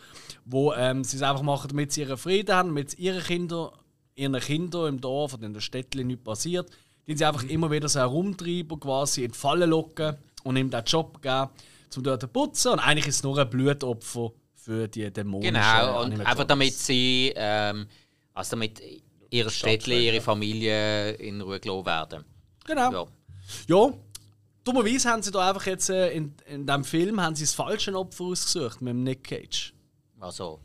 [0.45, 3.73] wo ähm, sie es einfach machen, damit sie ihren Frieden haben, damit ihre Kinder,
[4.17, 6.69] ihren Kindern im Dorf oder in der Städte nichts passiert,
[7.07, 10.83] die sie einfach immer wieder so herumtreiben, quasi in die Falle locken und ihm den
[10.85, 11.51] Job geben,
[11.97, 12.73] um dort zu putzen.
[12.73, 15.55] Und eigentlich ist es nur ein Blutopfer für die Dämonen.
[15.55, 17.87] Genau, und einfach damit sie, ähm,
[18.35, 18.83] also damit
[19.31, 22.25] ihre Städtle, ihre Familie in Ruhe gelassen werden.
[22.65, 22.93] Genau.
[22.93, 23.07] Ja.
[23.69, 23.93] Ja,
[24.65, 27.95] dummerweise haben sie da einfach jetzt äh, in, in diesem Film haben sie das falsche
[27.95, 29.73] Opfer ausgesucht mit dem Nick Cage.
[30.19, 30.61] Also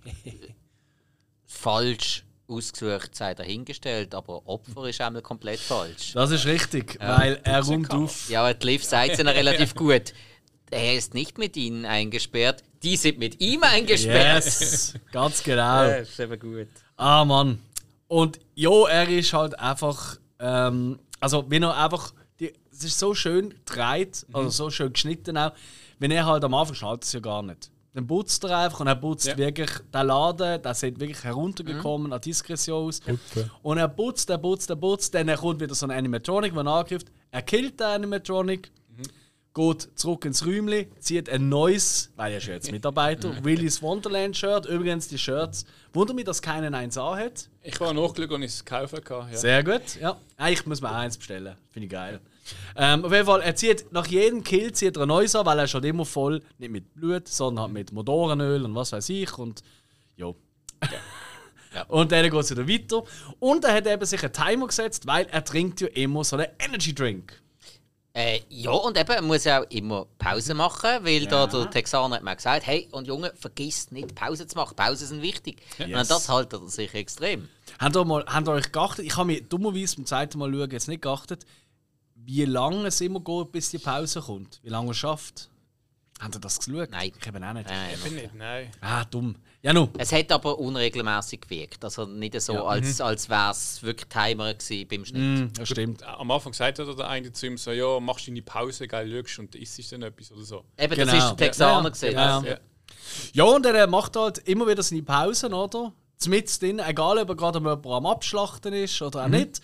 [1.45, 6.13] falsch ausgesucht sei dahingestellt, aber Opfer ist einmal komplett falsch.
[6.13, 8.29] Das ist richtig, weil er räumt auf.
[8.29, 10.13] Ja, Liv sagt es ja noch relativ gut.
[10.69, 14.45] Er ist nicht mit ihnen eingesperrt, die sind mit ihm eingesperrt.
[14.45, 15.61] Yes, ganz genau.
[15.83, 16.69] Ja, ist eben gut.
[16.97, 17.59] Ah Mann.
[18.11, 23.13] Und ja, er ist halt einfach, ähm, also wenn er einfach, die, es ist so
[23.15, 25.53] schön gedreht, also so schön geschnitten auch,
[25.97, 27.71] wenn er halt am Anfang schnallt es ja gar nicht.
[27.93, 29.37] Dann putzt er einfach und er putzt Ja.
[29.37, 32.99] wirklich den Laden, der sieht wirklich heruntergekommen an Diskretion aus.
[33.61, 37.07] Und er putzt, er putzt, er putzt, dann kommt wieder so ein Animatronic, der angreift.
[37.31, 38.71] Er killt den Animatronic,
[39.53, 44.37] geht zurück ins Räumchen, zieht ein neues, weil er ist ja jetzt Mitarbeiter, Willy's Wonderland
[44.37, 44.65] Shirt.
[44.65, 47.49] Übrigens, die Shirts, wundert mich, dass keiner eins anhat.
[47.61, 48.93] Ich war nachgeschaut und ich es gekauft.
[48.93, 49.37] hatte, Ja.
[49.37, 50.17] Sehr gut, ja.
[50.37, 51.55] Eigentlich muss man auch eins bestellen.
[51.69, 52.21] Finde ich geil.
[52.75, 55.59] Ähm, auf jeden Fall, er zieht nach jedem Kill zieht er ein neues an, weil
[55.59, 59.37] er schon immer voll, nicht mit Blut, sondern halt mit Motorenöl und was weiß ich.
[59.37, 59.61] Und
[60.15, 60.33] ja.
[61.87, 63.03] Und dann geht es wieder weiter.
[63.39, 66.47] Und er hat eben sich einen Timer gesetzt, weil er trinkt ja immer so einen
[66.59, 67.40] Energy Drink.
[68.13, 72.17] Äh, ja, und eben, man muss ja auch immer Pause machen, weil da der Texaner
[72.17, 74.75] hat mir gesagt, hey, und Junge, vergiss nicht Pause zu machen.
[74.75, 75.61] Pausen sind wichtig.
[75.79, 77.47] Und an das haltet er sich extrem.
[77.79, 79.05] Habt ihr, mal, habt ihr euch geachtet?
[79.05, 81.45] Ich habe mir dummerweise beim zweiten Mal schauen jetzt nicht geachtet,
[82.15, 84.59] wie lange es immer geht, bis die Pause kommt.
[84.61, 85.49] Wie lange er schafft.
[86.21, 86.91] Habt ihr das geschaut?
[86.91, 87.11] Nein.
[87.19, 87.69] Ich eben auch nicht.
[87.69, 88.69] Äh, Ich bin nicht, nein.
[88.79, 89.35] Ah, dumm.
[89.63, 91.83] Ja, es hat aber unregelmäßig gewirkt.
[91.83, 95.21] Also nicht so, als, als wäre es wirklich Timer gewesen beim Schnitt.
[95.51, 96.03] Mm, das stimmt.
[96.03, 99.39] Am Anfang sagt er der eine zu ihm so, ja, machst deine Pause, geil, schaust
[99.39, 100.63] und isst dann etwas oder so.
[100.77, 101.11] Eben, Genau.
[101.11, 102.13] das ist der Texaner Ja, gesehen.
[102.13, 102.43] ja.
[102.43, 102.57] Ja.
[103.33, 105.91] Ja, und er macht halt immer wieder seine Pausen, oder?
[106.21, 109.59] Zumindest drin, egal ob er gerade am jemanden am Abschlachten ist oder auch nicht.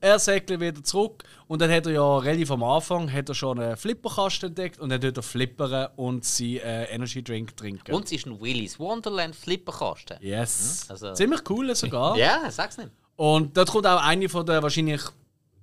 [0.00, 3.58] Er segelt wieder zurück und dann hat er ja relativ am Anfang hat er schon
[3.58, 7.94] einen Flipperkasten entdeckt und dann tut er flippern und seinen äh, Energy Drink trinken.
[7.94, 10.18] Und es ist ein Willy's Wonderland Flipperkasten.
[10.20, 10.84] yes.
[10.90, 12.16] Also- Ziemlich cool sogar.
[12.18, 12.90] Ja, sag's nicht.
[13.16, 15.00] Und dort kommt auch eine von der wahrscheinlich,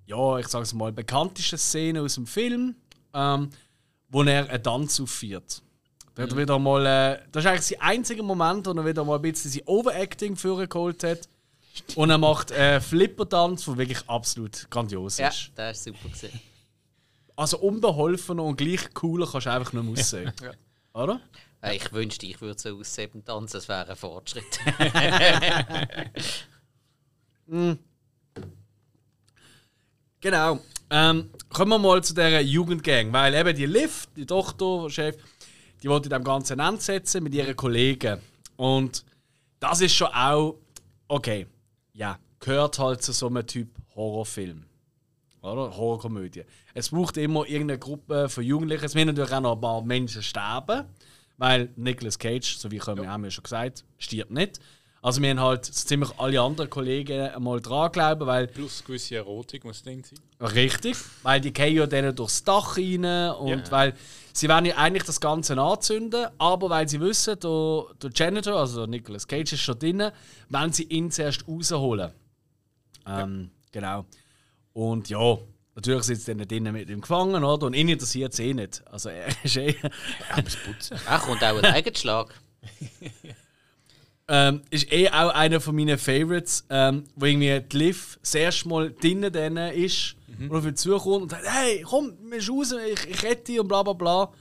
[0.08, 2.76] ja, ich sag's mal, bekanntesten Szenen aus dem Film,
[3.14, 3.50] ähm,
[4.10, 5.62] wo er einen Tanz aufführt.
[6.16, 9.04] Da hat er wieder mal, äh, das ist eigentlich sein einziger Moment, wo er wieder
[9.06, 11.30] mal ein bisschen sein Overacting vorgeholt hat.
[11.96, 15.52] Und er macht einen Flippertanz, der wirklich absolut grandios Ja, ist.
[15.56, 16.40] das ist super gesehen.
[17.38, 20.32] Also unbeholfener und gleich cooler kannst du einfach nicht mehr aussehen.
[20.94, 21.22] Oder?
[21.62, 24.44] Äh, Ich wünschte, ich würde so aussehen beim Tanzen, das wäre ein Fortschritt.
[30.20, 30.60] Genau.
[30.90, 35.16] Ähm, kommen wir mal zu dieser Jugendgang, weil eben die Liv, die Tochter, Chef,
[35.82, 38.20] die wollte in dem Ganzen ansetzen mit ihren Kollegen.
[38.56, 39.04] Und
[39.60, 40.58] das ist schon auch,
[41.08, 41.48] okay,
[41.94, 44.66] ja, gehört halt zu so einem Typ Horrorfilm.
[45.42, 45.76] Oder?
[45.76, 46.44] Horrorkomödie.
[46.74, 48.86] Es braucht immer irgendeine Gruppe von Jugendlichen.
[48.86, 50.86] Es müssen natürlich auch noch ein paar Menschen sterben,
[51.38, 54.60] weil Nicolas Cage, so wie ich haben wir schon gesagt, stirbt nicht.
[55.04, 59.64] Also wir haben halt ziemlich alle anderen Kollegen einmal dran glauben, weil Plus gewisse Erotik
[59.64, 60.20] muss drin sein.
[60.40, 63.72] Richtig, weil die gehen ja denen durchs Dach rein und Ja.
[63.72, 63.94] weil
[64.32, 68.82] sie werden ja eigentlich das Ganze anzünden, aber weil sie wissen, der, der Janitor, also
[68.82, 70.12] der Nicolas Cage ist schon drin,
[70.50, 72.12] wollen sie ihn zuerst rausholen.
[73.08, 74.06] Ähm, Genau.
[74.74, 75.38] Und ja,
[75.76, 77.66] natürlich sitzt er nicht drinnen mit ihm gefangen, oder?
[77.66, 78.84] Und ihn interessiert es eh nicht.
[78.88, 79.76] Also er ist eh...
[81.08, 82.36] Ach, kommt auch ein Eigenschlag.
[84.34, 88.70] Ähm, ist eh auch einer von meinen Favorites, ähm, wo irgendwie die Liv das erste
[88.70, 93.24] Mal drinnen ist und auf ihn zukommt und sagt: Hey, komm, wir raus, ich, ich
[93.24, 94.32] rette dich und bla bla bla.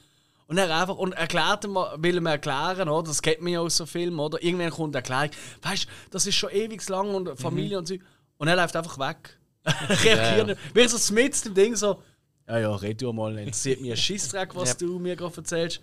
[0.46, 3.08] Und er einfach und erklärt ihm, will ihm erklären, oder?
[3.08, 4.40] Das kennt man ja aus so Filmen, oder?
[4.42, 5.30] Irgendwann kommt eine Erklärung,
[5.62, 7.94] weißt du, das ist schon ewig lang und Familie und so.
[8.36, 9.38] Und er läuft einfach weg.
[10.04, 10.60] Reagiert nicht.
[10.74, 12.00] Wie so mit dem Ding so:
[12.46, 14.74] Ja, ja, red du mal, interessiert mich ein Schissdreck, was Ja.
[14.76, 15.80] du mir gerade erzählst.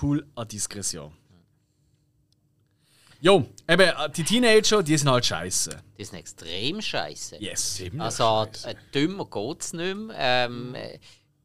[0.00, 1.12] Cool an Diskretion.
[3.24, 5.80] Jo, eben, äh, die Teenager, die sind halt scheiße.
[5.96, 7.36] Die sind extrem scheiße.
[7.40, 7.80] Yes.
[7.96, 10.16] Also äh, dümmer geht es nicht mehr.
[10.18, 10.98] Ähm, äh,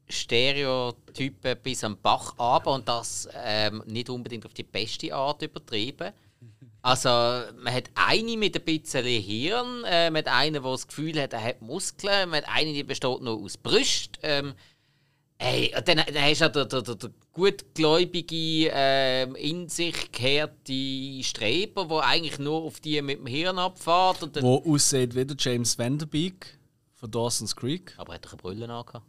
[0.08, 6.12] Stereotypen bis am Bach aber und das ähm, nicht unbedingt auf die beste Art übertrieben.
[6.82, 11.20] Also man hat eine mit ein bisschen Hirn, äh, man hat einen, der das Gefühl
[11.20, 14.18] hat, er hat Muskeln, man hat einen, die besteht nur aus Brust.
[14.22, 14.54] Ähm,
[15.40, 21.84] Hey, dann, dann hast du ja den, den, den, gutgläubige, ähm, in sich gekehrte Streber,
[21.86, 24.22] der eigentlich nur auf die mit dem Hirn abfährt.
[24.24, 26.58] Und dann, Wo aussieht wie der James Vanderbeek
[26.94, 27.94] von Dawson's Creek.
[27.98, 29.06] aber er hat doch eine Brille angehabt.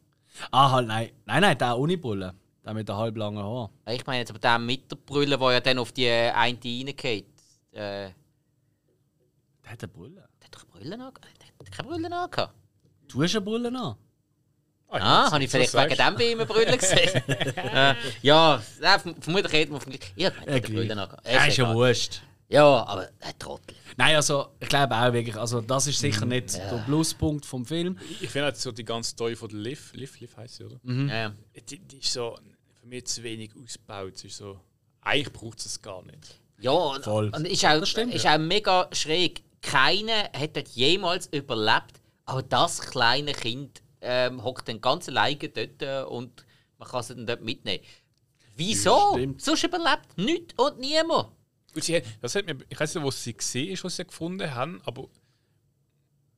[0.51, 1.09] Ah, halt, nein.
[1.25, 2.35] Nein, nein, der ohne Bulle.
[2.63, 3.69] Der mit den halblangen Haaren.
[3.89, 7.25] Ich meine jetzt aber den mit der Brille, der ja dann auf die eine reingeht.
[7.71, 8.13] Äh, der
[9.63, 10.21] Der hat eine Brille.
[10.21, 11.21] hat doch eine Brille angehabt?
[11.41, 12.53] Der hat keine Brille angehabt.
[13.07, 13.95] Du hast eine Brille an.
[14.91, 17.21] Ah, habe ich vielleicht wegen dem bei ihm Brille gesehen?
[17.27, 20.13] äh, ja, nein, verm- vermutlich wir vom gleichen.
[20.15, 21.27] Ich habe gemeint, er hat eine Brille angehabt.
[21.27, 22.21] Ja, ist ja wurscht.
[22.47, 23.75] Ja, aber ein Trottel.
[23.95, 27.99] Nein, also, ich glaube auch wirklich, also das ist sicher nicht der Pluspunkt vom Film.
[28.19, 30.79] Ich finde halt so die ganze Story von der Liv, Liv, Liv heisst sie, oder?
[30.83, 31.33] Ja, ja.
[31.69, 32.39] Die, die ist so
[32.79, 34.17] für mich zu wenig ausgebaut.
[34.17, 34.59] Sie ist so,
[35.01, 36.39] eigentlich braucht es es gar nicht.
[36.59, 37.29] Ja, und, Voll.
[37.35, 38.33] und ist auch, stimmt, ist ja.
[38.33, 39.43] auch mega schräg.
[39.61, 45.81] Keiner hat dort jemals überlebt, aber das kleine Kind ähm, hockt dann ganz alleine dort
[45.81, 46.45] äh, und
[46.77, 47.83] man kann sie dann dort mitnehmen.
[48.55, 49.13] Wieso?
[49.13, 49.41] stimmt.
[49.41, 51.29] Sonst überlebt nichts und niemand.
[51.73, 54.53] Gut, sie das hat mir, ich weiß nicht, wo sie gesehen ist, was sie gefunden
[54.53, 55.07] haben, aber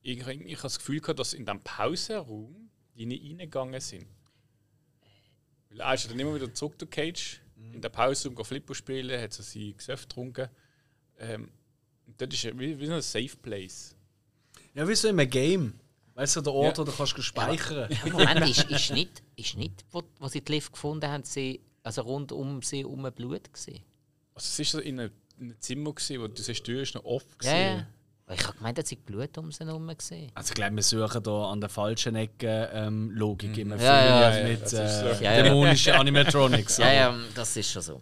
[0.02, 4.06] ich, ich habe das Gefühl gehabt, dass in diesem Pausenraum die nicht reingegangen sind.
[5.70, 9.20] Weil er ist dann immer wieder zurück, der Cage, in der Pause um Flipper spielen,
[9.20, 10.48] hat so sein Gesöff getrunken.
[11.18, 11.50] Ähm,
[12.06, 13.94] und dort ist wie, wie so ein Safe Place.
[14.74, 15.80] Ja, wie so in einem Game.
[16.14, 16.82] Weißt du, der Ort, Ja.
[16.82, 20.70] wo du kannst speichern Moment, ist, ist nicht, ist nicht wo, wo sie die Liv
[20.70, 23.82] gefunden haben, sie, also rund um sie um Blut gewesen?
[24.34, 26.82] Also es ist so in einem, in einem Zimmer, gewesen, wo du siehst, die Tür
[26.82, 27.26] ist noch offen.
[27.42, 27.86] Ja, ja.
[28.30, 30.30] Ich habe gemeint, dass ich Blut um sie herum gesehen.
[30.34, 34.04] Also ich glaube, wir suchen hier an der falschen Ecke ähm, Logik im Film Ja,
[34.04, 34.76] ja, ja, mit äh, so.
[34.76, 35.42] Ja, ja.
[35.42, 36.76] dämonischen Animatronics.
[36.78, 38.00] Ja, ja, das ist schon so.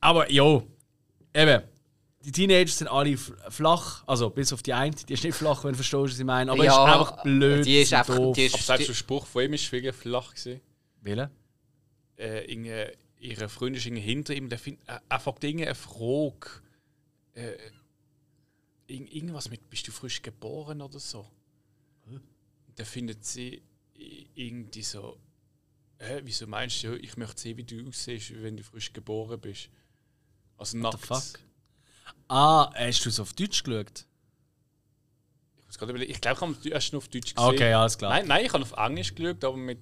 [0.00, 0.66] Aber jo,
[1.34, 1.62] eben,
[2.20, 5.70] die Teenager sind alle flach, also bis auf die eine, die ist nicht flach, wenn
[5.72, 7.64] du verstehst, was ich meine, aber ja, ist einfach blöd.
[7.64, 8.16] Die ist einfach.
[8.16, 8.34] doof.
[8.36, 10.60] Die ist, Aber selbst der Spruch von ihm ist viel flach gewesen.
[11.00, 11.30] Welcher?
[12.16, 12.86] Äh, irgendwie,
[13.20, 16.48] ihre Freundin ist hinter ihm, der find, äh, er fragt irgendeine Frage.
[17.34, 17.56] Äh,
[18.88, 21.30] irg- irgendwas mit, bist du frisch geboren oder so?
[22.06, 22.20] Und
[22.74, 23.62] da findet sie
[23.96, 25.18] i- irgendwie so,
[25.98, 29.70] hä, wieso meinst du, ich möchte sehen, wie du aussiehst, wenn du frisch geboren bist?
[30.56, 31.40] Also What nackt.
[32.28, 34.04] Ah, hast du es auf Deutsch geschaut?
[35.60, 37.48] Ich, muss gerade überlegen, ich glaube, ich habe es erst auf Deutsch gesehen.
[37.50, 38.10] Okay, alles klar.
[38.10, 39.78] Nein, nein, ich habe auf Englisch geschaut, aber mit,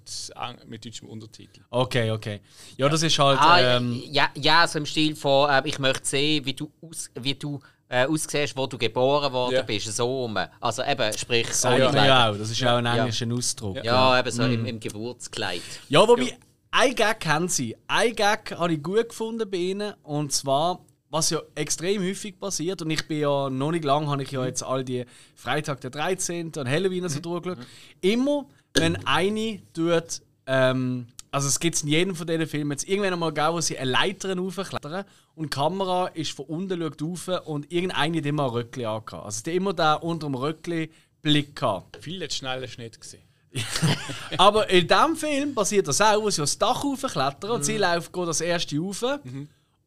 [0.66, 1.60] mit deutschem Untertitel.
[1.70, 2.40] Okay, okay.
[2.76, 3.38] Ja, das ist halt.
[3.40, 7.10] ah, ähm, ja, ja, so im Stil von, äh, ich möchte sehen, wie du, aus,
[7.14, 9.62] wie du äh, aussiehst, wo du geboren worden Ja.
[9.62, 9.86] bist.
[9.96, 10.36] So rum.
[10.60, 12.36] Also eben, sprich, alle man ja auch.
[12.36, 13.82] Das ist auch ein englischer Ausdruck.
[13.84, 14.52] Ja, eben so Mhm.
[14.52, 15.62] im, im Geburtskleid.
[15.88, 16.36] Ja, wobei,
[16.72, 17.76] ein Gag haben sie.
[17.86, 19.94] Ein Gag habe ich gut gefunden bei ihnen.
[20.02, 20.80] Und zwar,
[21.16, 24.44] was ja extrem häufig passiert, und ich bin ja noch nicht lange, habe ich ja
[24.44, 26.52] jetzt all die Freitag der 13.
[26.56, 27.66] und Halloween und so durchgeschaut.
[28.02, 33.14] Immer, wenn eine tut, ähm, also es gibt in jedem von diesen Filmen jetzt irgendwann
[33.14, 37.46] einmal gegeben, wo sie eine Leiter raufklettern und die Kamera ist von unten schaut rauf
[37.46, 39.24] und irgendeine hat immer ein Röckli angehabt.
[39.24, 40.90] Also die immer da unter dem Röckli
[41.22, 41.96] Blick gehabt.
[42.02, 43.22] Viel jetzt schneller Schnitt gesehen.
[44.38, 48.12] Aber in diesem Film passiert das auch, wo sie aufs Dach raufklettern und sie laufen
[48.12, 49.04] geht das erste rauf.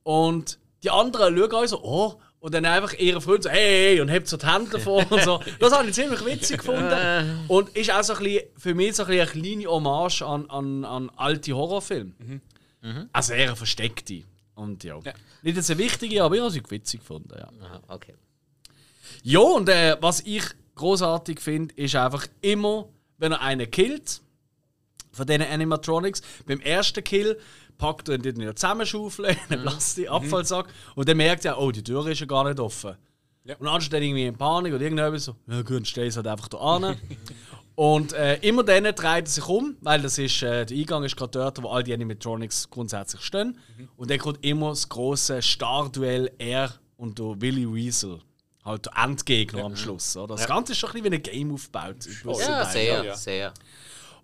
[0.03, 4.01] Und die anderen schauen auch so, oh, und dann einfach ihre Freund so, hey, hey,
[4.01, 5.41] und hebt so die Hände davor und so.
[5.59, 7.45] Das habe ich ziemlich witzig gefunden.
[7.49, 10.49] Und ist auch so ein bisschen, für mich so ein bisschen eine kleine Hommage an,
[10.49, 12.13] an, an alte Horrorfilme.
[13.11, 14.23] Also eher eine versteckte.
[14.55, 14.99] Und ja.
[15.41, 17.49] Nicht jetzt eine wichtige, aber ich habe sie witzig gefunden, ja.
[17.61, 18.15] Aha, okay.
[19.23, 20.43] Ja, und äh, was ich
[20.75, 22.87] großartig finde, ist einfach immer,
[23.17, 24.21] wenn er einen killt,
[25.11, 27.37] von diesen Animatronics, beim ersten Kill
[27.79, 31.83] packt ihn dort in eine Zusammenschaufeln, in einen Plastikabfallsack und dann merkt er, oh, die
[31.83, 32.95] Tür ist ja gar nicht offen.
[33.45, 33.55] Ja.
[33.55, 36.27] Und dann ist dann irgendwie in Panik oder irgendjemand so, ja gut, stell es halt
[36.27, 36.97] einfach da an.
[37.75, 41.15] und äh, immer dann dreht er sich um, weil das ist, äh, der Eingang ist
[41.15, 43.57] gerade dort, wo all die Animatronics grundsätzlich stehen.
[43.95, 48.19] Und dann kommt immer das große Starduell er und der Willy Weasel.
[48.65, 50.17] Halt der Endgegner am Schluss.
[50.17, 50.35] Oder?
[50.35, 52.07] Das Ganze ist schon ein bisschen wie ein Game aufgebaut.
[52.25, 53.15] Ja, sehr, ja.
[53.15, 53.53] sehr.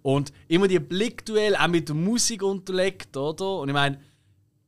[0.06, 3.58] Und immer die Blickduell auch mit der Musik unterlegt, oder?
[3.58, 4.00] Und ich meine,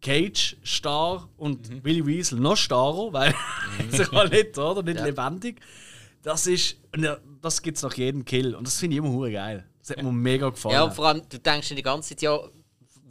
[0.02, 3.36] Cage starr und Willy Weasel noch starrer, weil
[3.91, 4.82] sie kann nicht, oder?
[4.82, 5.62] Nicht lebendig.
[6.23, 8.56] Das ist, ja, das gibt es nach jedem Kill.
[8.56, 9.63] Und das finde ich immer hure geil.
[9.80, 10.73] Das hat mir mega gefallen.
[10.73, 12.39] Ja, und vor allem, du denkst dir die ganze Zeit, ja,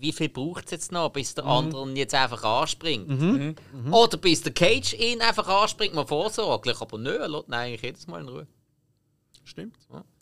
[0.00, 3.08] wie viel braucht es jetzt noch, bis der andere ihn jetzt einfach anspringt?
[3.92, 6.80] Oder bis der Cage ihn einfach anspringt, mal vorsorglich.
[6.80, 8.46] Aber nö, er lässt ihn eigentlich jedes Mal in Ruhe.
[9.44, 9.76] Stimmt.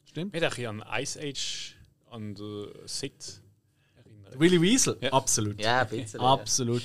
[0.04, 0.34] Stimmt.
[0.34, 1.73] Mich hat ein bisschen an Ice Age,
[2.14, 3.40] an der Sit
[3.96, 4.38] erinnert.
[4.38, 4.96] Willy Weasel?
[5.00, 5.12] Ja.
[5.12, 5.60] Absolut.
[5.60, 6.20] Ja, ein bisschen.
[6.20, 6.82] Absolut.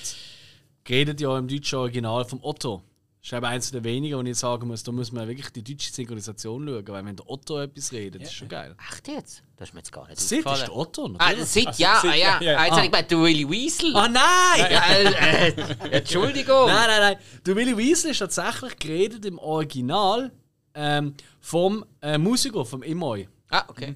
[0.84, 2.82] Geredet ja im deutschen Original vom Otto.
[3.22, 5.62] Das ist eben eines der wenigen, wo ich sagen muss, da muss man wirklich die
[5.62, 8.76] deutsche Synchronisation schauen, weil wenn der Otto etwas redet, das ist schon geil.
[8.80, 8.96] Ja.
[8.96, 9.44] Echt jetzt?
[9.58, 11.34] Das ist mir jetzt gar nicht Sid ist der Otto, Ah.
[11.44, 12.42] Sid, Also, ja, Sid, ah, ja.
[12.42, 12.58] ja, ja.
[12.58, 13.94] Ah, Jetzt habe ich gemeint, du Willy Weasel.
[13.96, 14.72] Ah nein!
[14.72, 16.68] Ja, äh, äh, Entschuldigung.
[16.68, 17.18] Nein, nein, nein.
[17.46, 20.32] Der Willy Weasel ist tatsächlich geredet im Original
[20.74, 23.28] ähm, vom äh, Musiker, vom Imoy.
[23.50, 23.96] Ah, okay.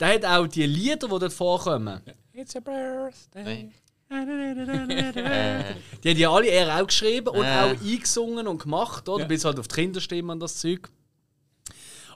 [0.00, 2.00] Der hat auch die Lieder, die dort vorkommen.
[2.32, 3.70] It's a birthday.
[6.02, 7.48] Die hat ja alle er auch geschrieben und Äh.
[7.50, 9.22] auch eingesungen und gemacht, oder?
[9.22, 9.28] Ja.
[9.28, 10.88] Bis halt auf die Kinderstimmen und das Zeug.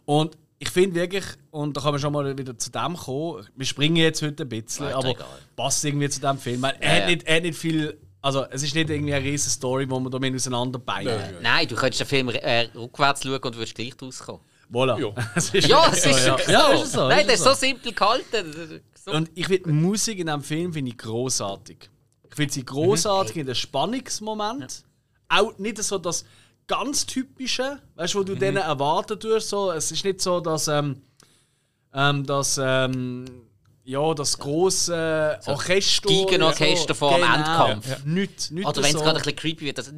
[0.04, 3.66] Und ich finde wirklich, und da kann man schon mal wieder zu dem kommen, wir
[3.66, 5.26] springen jetzt heute ein bisschen, ist aber egal.
[5.54, 6.64] passt irgendwie zu dem Film.
[6.64, 9.50] Er, Ja, hat nicht, er hat nicht viel, also es ist nicht irgendwie eine riesen
[9.50, 11.16] Story, wo man da auseinanderbeinen.
[11.16, 11.34] Nein.
[11.42, 14.40] Nein, du könntest den Film äh, rückwärts schauen und würdest gleich rauskommen.
[14.70, 14.98] Voilà.
[15.00, 15.14] Ja.
[15.34, 16.38] Es ist Ja, es ist ja.
[16.38, 16.52] so.
[16.52, 17.08] Ja, ist so.
[17.08, 17.50] Nein, ist das ist so.
[17.50, 18.80] so simpel gehalten.
[19.04, 19.12] So.
[19.12, 21.90] Und ich finde die Musik in diesem Film finde ich großartig.
[22.28, 24.84] Ich finde sie großartig in den Spannungsmoment.
[25.28, 26.24] Auch nicht so das
[26.66, 29.48] ganz typische, weißt du, wo du denen erwarten tust.
[29.48, 31.02] So, es ist nicht so, dass ähm,
[31.94, 33.24] ähm, das ähm,
[33.84, 38.04] ja das große Orchester, Geigenorchester vor dem Endkampf.
[38.04, 38.98] Nicht, nicht Oder wenn es so.
[38.98, 39.78] gerade ein bisschen creepy wird.
[39.78, 39.92] Also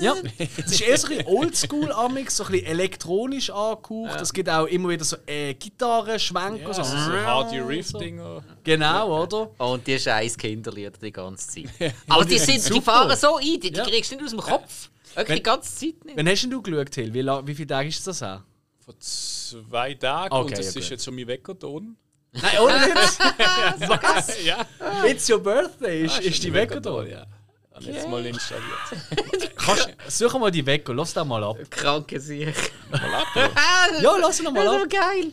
[0.00, 4.20] Ja, es ist eher so ein bisschen oldschool amix, so ein bisschen elektronisch angehaucht.
[4.20, 6.68] Es gibt auch immer wieder so äh, Gitarrenschwenker.
[6.68, 8.44] Ja, so, also so Hardy Riff-Dinger.
[8.62, 9.50] Genau, oder?
[9.58, 11.94] Und die scheiß Kinderlieder die ganze Zeit.
[12.08, 13.84] Aber die, sind, die fahren so ein, die, die Ja.
[13.84, 14.90] kriegst du nicht aus dem Kopf.
[15.14, 16.16] Wirklich Wenn- die ganze Zeit nicht.
[16.16, 17.14] Wann hast denn du geschaut, Till?
[17.14, 18.40] Wie, wie viele Tage ist das auch?
[18.84, 20.34] Vor zwei Tagen.
[20.34, 21.96] Okay, und das ja, ist jetzt schon mein Weckerton.
[22.32, 23.20] Nein, oder jetzt?
[24.44, 24.66] ja.
[25.06, 27.04] It's your birthday, ist, ist die da?
[27.04, 27.26] Ja.
[27.74, 29.56] Habe ich jetzt mal installiert.
[29.56, 31.56] Kannst, such mal die weg und lass den mal ab.
[31.70, 32.54] Kranke Sieg.
[32.90, 33.26] mal ab.
[34.00, 34.90] Ja, lass ihn noch mal Das ist ab.
[34.92, 35.32] so geil.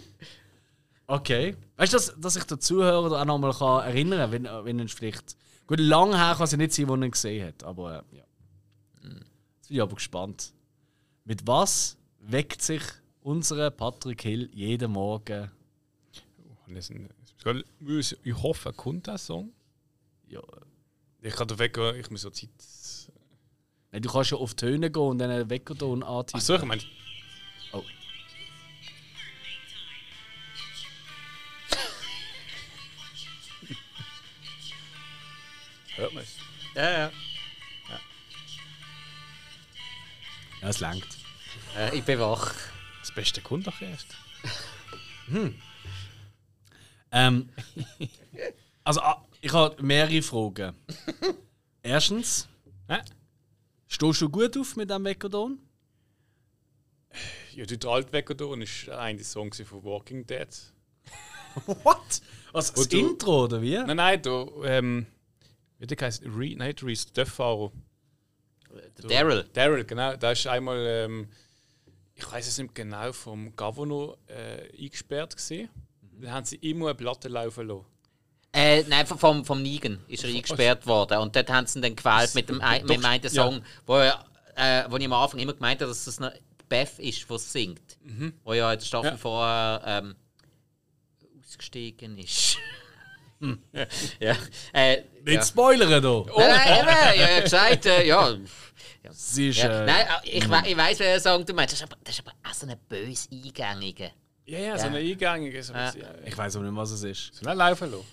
[1.07, 1.55] Okay.
[1.77, 4.79] Weißt du, dass, dass ich den Zuhörer auch noch mal kann erinnern kann, wenn, wenn
[4.79, 5.35] er vielleicht.
[5.67, 8.17] Gut, lang her kann es ja nicht sein, wo er ihn gesehen hat, aber äh,
[8.17, 8.23] ja.
[9.03, 10.53] Jetzt bin ich aber gespannt.
[11.23, 12.81] Mit was weckt sich
[13.21, 15.51] unser Patrick Hill jeden Morgen?
[16.79, 17.09] Sind-
[18.23, 19.51] Ich hoffe, kommt der Song.
[20.27, 20.41] Ja.
[21.23, 22.49] Ich kann den Wecker, ich muss so Zeit.
[23.91, 26.39] Nein, du kannst ja auf Töne gehen und dann einen Weckerton antippen.
[26.39, 26.81] Achso, ich meine.
[27.73, 27.83] Oh.
[35.95, 36.37] Hört man es?
[36.73, 37.11] Ja, ja.
[40.61, 41.17] Ja, es langt.
[41.75, 42.53] Äh, ich bin wach.
[42.99, 44.15] Das Beste kommt doch erst.
[47.11, 47.49] Ähm,
[48.83, 50.75] also, ah, ich habe mehrere Fragen.
[51.83, 52.47] Erstens,
[52.87, 52.99] Hä?
[53.87, 55.59] stehst du gut auf mit dem Weckerton?
[57.55, 60.47] Ja, der alte da ist ein der Song von Walking Dead.
[61.65, 62.21] What?
[62.53, 63.77] Also das du- Intro, oder wie?
[63.77, 64.45] Nein, nein, da.
[64.63, 65.05] Ähm,
[65.79, 66.23] wie der heißt?
[66.23, 67.71] Re, nein, der Reese, der Fahrer.
[69.01, 69.43] Daryl.
[69.51, 70.15] Daryl, genau.
[70.15, 71.27] Da ist einmal, ähm,
[72.13, 75.69] ich weiß es nicht genau, vom Governor äh, eingesperrt gesehen.
[76.19, 77.85] Dann haben sie immer eine Platte laufen lassen.
[78.53, 81.19] Äh, nein, vom- vom, Negan ist er eingesperrt worden.
[81.19, 83.29] Und dort haben sie ihn dann gewählt mit dem, ein- mit dem einen ja.
[83.29, 84.25] Song, wo, er,
[84.55, 86.33] äh, wo ich am Anfang immer gemeint habe, dass das eine
[86.67, 87.97] Beth ist, die es singt.
[88.43, 89.17] Wo ja in der Staffel Ja.
[89.17, 90.15] vorher ähm,
[91.43, 92.57] ausgestiegen ist.
[94.19, 94.35] ja.
[94.73, 95.43] Äh, Nicht ja.
[95.43, 96.25] spoilern hier!
[96.37, 98.37] Nein, nein, eben, ja, ja, gesagt, äh, ja.
[99.09, 99.81] Sie ist, ja.
[99.81, 101.73] äh, Nein, äh, ich, we ich weiss, welchen Song du meinst.
[101.73, 104.11] Das ist aber, das ist aber auch so eine böse Eingängige.
[104.45, 104.89] Ja, ja, so Ja.
[104.89, 105.63] eine Eingängige.
[105.63, 105.85] So, Ja.
[105.93, 106.05] ja.
[106.25, 107.35] Ich weiß aber nicht, was es ist.
[107.35, 108.05] so eine laufen lassen.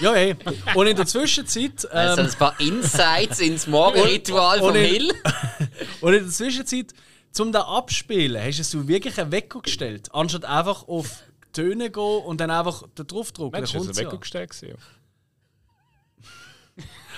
[0.00, 0.36] Ja, ey.
[0.74, 1.90] Und in der Zwischenzeit.
[1.90, 5.14] Also Ähm, ein paar Insights ins Morgenritual in- Hill.
[6.00, 6.92] und in der Zwischenzeit,
[7.32, 11.22] zum da abspielen, hast du wirklich einen Wecker gestellt, anstatt einfach auf
[11.52, 13.52] Töne gehen und dann einfach da drauf drücken.
[13.52, 14.12] Mensch, Dann hast du kommt's einen ja.
[14.12, 14.78] Wecker gestellt gesehen?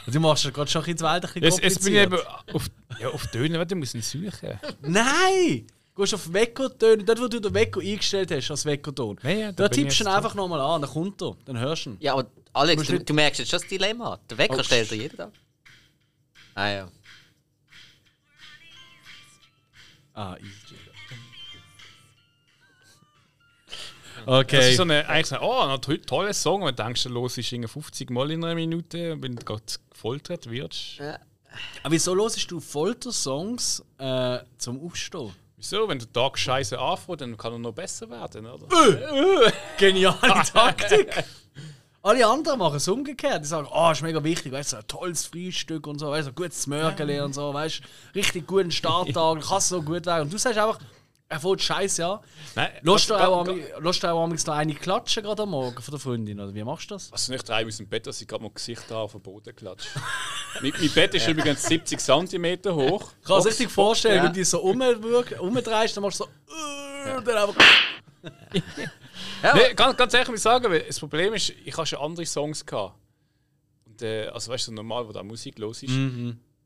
[0.06, 1.94] Und du machst ja gerade schon ein bisschen die Welt ein bisschen Jetzt, jetzt bin
[1.94, 2.54] ich eben kompliziert.
[2.54, 2.66] auf,
[3.00, 4.58] ja, auf Töne, warte, ich muss ihn suchen.
[4.80, 5.66] Nein!
[6.00, 9.18] Du gehst auf Wecker-Töne, dort wo du den Wecker eingestellt hast als Weckerton.
[9.22, 11.90] Ja, ja, da tippst du ihn einfach nochmal an, dann kommt er, dann hörst du
[11.90, 11.96] ihn.
[12.00, 12.24] Ja, aber
[12.54, 14.18] Alex, du, du merkst jetzt schon das Dilemma.
[14.30, 15.30] Der Wecker Oh, stellt er jeden Tag.
[16.54, 16.88] Ah ja.
[20.14, 20.74] Ah, easy.
[23.66, 24.70] Das Okay.
[24.70, 27.36] ist so eine, eigentlich so, oh, ein to- toller Song, und dann denkst du, los
[27.36, 30.98] ist irgendwie 50 Mal in einer Minute, wenn du gerade gefoltert wirst.
[31.82, 35.34] Aber wieso hörst du Folter-Songs äh, zum Aufstehen?
[35.60, 35.86] Wieso?
[35.86, 38.66] Wenn der Tag scheiße anfängt, dann kann er noch besser werden, oder?
[39.76, 40.16] Geniale
[40.52, 41.22] Taktik!
[42.02, 43.44] Alle anderen machen es umgekehrt.
[43.44, 46.32] Die sagen, oh, ist mega wichtig, weißt du, ein tolles Frühstück und so, weißt du,
[46.32, 50.22] gutes Mörgeli und so, weißt du, richtig guten Starttag, kann so gut werden.
[50.22, 50.78] Und du sagst einfach,
[51.30, 52.18] er fällt scheiße an.
[52.56, 53.46] Nein, du ga- auch,
[54.24, 57.12] amigs noch eine klatschen gerade am Morgen von der Freundin, oder wie machst du das?
[57.12, 59.88] Also nicht drei aus dem Bett, dass ich gerade mal Gesicht auf den Boden klatsche.
[60.60, 63.12] mein, mein Bett ist übrigens 70 cm hoch.
[63.20, 64.24] Ich kann es richtig vorstellen, Ja.
[64.24, 67.64] wenn du dich so umdrehst, dann machst du so, und dann einfach.
[69.42, 72.66] Ja, Nee, ganz, ganz ehrlich, ich sagen, das Problem ist, ich habe schon andere Songs
[72.66, 72.94] gehabt.
[73.86, 75.92] Und, äh, also weißt du, normal, wo da Musik los ist.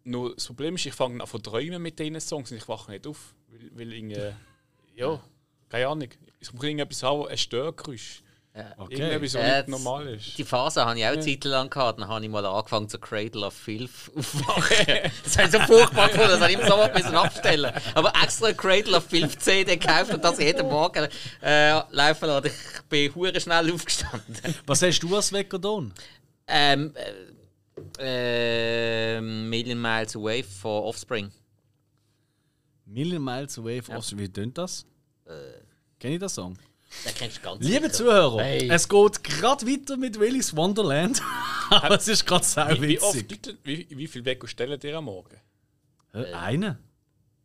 [0.03, 2.91] Nur das Problem ist, ich fange an zu träumen mit diesen Songs und ich wache
[2.91, 3.35] nicht auf.
[3.49, 4.33] Weil, weil irgendwie,
[4.95, 5.21] ja,
[5.69, 6.09] keine Ahnung.
[6.41, 8.23] Ich muss irgendetwas haben, ein Störgeräusch.
[8.77, 8.95] Okay.
[8.95, 10.39] Irgendetwas, was Äh, nicht normal ist.
[10.39, 11.99] Die Phase habe ich auch eine Zeit lang gehabt.
[11.99, 14.87] Dann habe ich mal angefangen zu Cradle of Filth aufwachen.
[15.25, 17.73] das habe ich so furchtbar gefunden, das habe ich im Sommer müssen abstellen.
[17.97, 21.09] Aber extra Cradle of Filth CD gekauft und das jeden Morgen
[21.43, 22.47] äh, laufen lassen.
[22.47, 24.55] Ich bin hure schnell aufgestanden.
[24.67, 25.93] Was hast du als Weckerton?
[26.47, 26.95] Ähm,
[27.99, 31.33] äh, äh, Million Miles Away von Offspring.
[32.87, 34.20] Million Miles Away from Offspring.
[34.20, 34.85] Wie tönt das?
[35.26, 35.30] Äh.
[35.99, 36.59] Kenn ich den Song?
[37.05, 37.93] Den kennst du ganz Liebe sicher.
[37.93, 38.68] Zuhörer, Hey.
[38.70, 41.20] es geht gerade weiter mit Willy's Wonderland.
[41.70, 43.57] Aber es ist gerade sau Wie, wie, oft, witzig.
[43.64, 45.37] wie, wie viel Wecker stellen dir am Morgen?
[46.12, 46.78] Hä, Eine?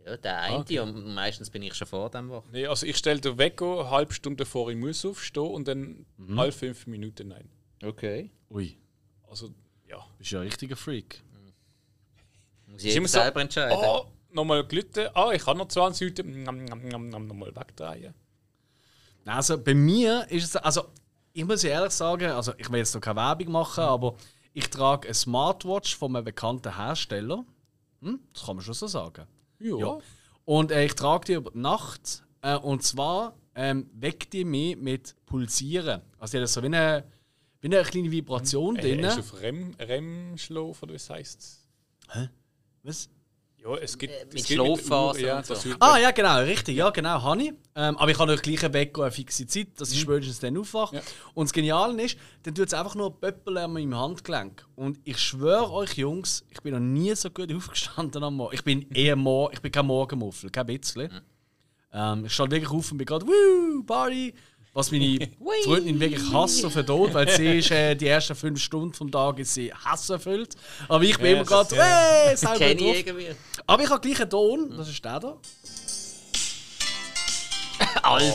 [0.05, 0.79] Ja, der eine Okay.
[0.79, 2.47] und meistens bin ich schon vor dem Woche.
[2.51, 6.05] Nee, also ich stelle den Wecker eine halbe Stunde vor ich muss aufstehen und dann
[6.17, 6.37] Mhm.
[6.39, 7.49] alle fünf Minuten ein.
[7.83, 8.29] Okay.
[8.49, 8.77] Ui,
[9.29, 9.53] Also,
[9.87, 10.05] ja.
[10.17, 11.21] bist ja ein richtiger Freak.
[12.67, 13.77] Muss ich immer jetzt so, selber entscheiden.
[13.79, 15.07] Oh, nochmal glüten.
[15.13, 16.43] Ah, ich habe noch 20 Minuten.
[16.43, 18.13] Nom, nom, nom, nom, Nochmal wegdrehen.
[19.25, 20.85] Also bei mir ist es, also
[21.33, 24.15] ich muss ehrlich sagen, also ich will jetzt noch keine Werbung machen, aber
[24.53, 27.45] ich trage eine Smartwatch von einem bekannten Hersteller.
[28.01, 28.19] Hm?
[28.33, 29.25] Das kann man schon so sagen.
[29.59, 29.77] Ja.
[29.77, 29.97] Ja.
[30.45, 32.23] Und äh, ich trage die über die Nacht.
[32.41, 36.01] Äh, und zwar ähm, weckt die mich mit Pulsieren.
[36.17, 37.03] Also die hat so wie eine,
[37.61, 38.99] wie eine kleine Vibration Äh, drin.
[39.03, 41.67] ist auf Rem, Rem-Schlaf oder was heisst es?
[42.83, 43.09] Was?
[43.63, 44.13] Ja, es gibt.
[44.13, 45.55] Äh, mit es gibt der Schlafphasen ja, und so.
[45.79, 46.77] Ah, ja, genau, richtig.
[46.77, 47.53] Ja, genau, habe ich.
[47.75, 50.95] Ähm, aber ich habe euch gleich Wecker eine fixe Zeit, dass ich spätestens dann aufwache.
[50.95, 51.01] Ja.
[51.33, 54.65] Und das Geniale ist, dann tut es einfach nur Pöppeln an meinem Handgelenk.
[54.75, 58.55] Und ich schwöre euch, Jungs, ich bin noch nie so gut aufgestanden am Morgen.
[58.55, 61.21] Ich bin eher Mor ich bin kein Morgenmuffel, kein bisschen.
[61.91, 64.33] Ähm, ich stand wirklich auf und bin gerade, wuh, Party.
[64.73, 65.27] Was meine
[65.65, 69.11] Freundin wirklich Hass auf den Tod, weil sie ist äh, die ersten fünf Stunden vom
[69.11, 70.55] Tag ist sie Hass erfüllt.
[70.87, 72.95] Aber ich bin Ja, immer gerade, hey, selber Kenne drauf.
[72.95, 73.27] ich irgendwie.
[73.65, 75.37] Aber ich habe gleich einen Ton, das ist der da.
[78.03, 78.33] Alf.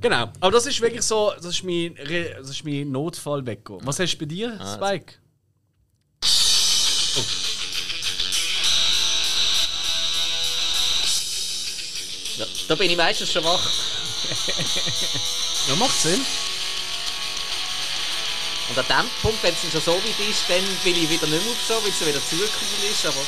[0.00, 3.78] Genau, aber das ist wirklich so, das ist mein, Re- das ist mein Notfallwecker.
[3.82, 5.14] Was hast du bei dir, Spike?
[6.24, 7.22] Ja,
[12.68, 13.66] da bin ich meistens schon wach.
[15.68, 16.20] Ja, macht Sinn.
[18.68, 21.44] Und an dem Punkt, wenn es schon so weit ist, dann will ich wieder nicht
[21.44, 23.06] mehr aufstehen, weil es wieder zugekühlt ist.
[23.06, 23.20] Aber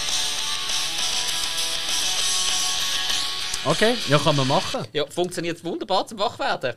[3.66, 4.86] Okay, ja, kann man machen.
[4.92, 6.74] ja, funktioniert wunderbar zum Wachwerden.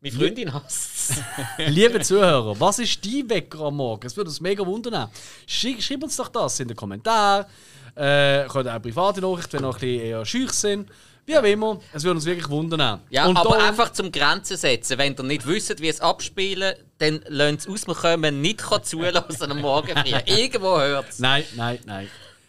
[0.00, 1.16] Meine Freundin hasst es.
[1.68, 4.06] Liebe Zuhörer, was ist dein Wecker am Morgen?
[4.06, 5.10] Es würde uns mega wundern.
[5.46, 7.44] Schreib, schreib uns doch das in den Kommentaren.
[7.94, 10.88] Äh, könnt auch private Nachrichten, wenn ihr noch ein bisschen eher schüch sind.
[11.24, 13.00] Wie auch immer, es würde uns wirklich wundern.
[13.10, 14.98] Ja, Und aber einfach zum Grenzen setzen.
[14.98, 19.52] Wenn ihr nicht wisst, wie es abspielen, dann lasst es aus, wir können nicht zulassen
[19.52, 20.16] am Morgen früh.
[20.26, 21.20] Irgendwo hört es.
[21.20, 22.08] Nein, nein, nein.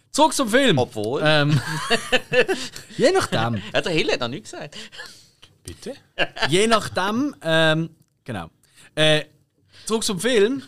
[0.09, 0.77] Zurück zum Film.
[0.77, 1.21] Obwohl.
[1.23, 1.59] Ähm,
[2.97, 3.61] je nachdem.
[3.73, 4.75] Ja, der Hill hat noch nichts gesagt.
[5.63, 5.93] Bitte?
[6.49, 7.89] Je nachdem, ähm,
[8.23, 8.49] genau.
[8.95, 9.25] Äh,
[9.85, 10.63] zurück zum Film.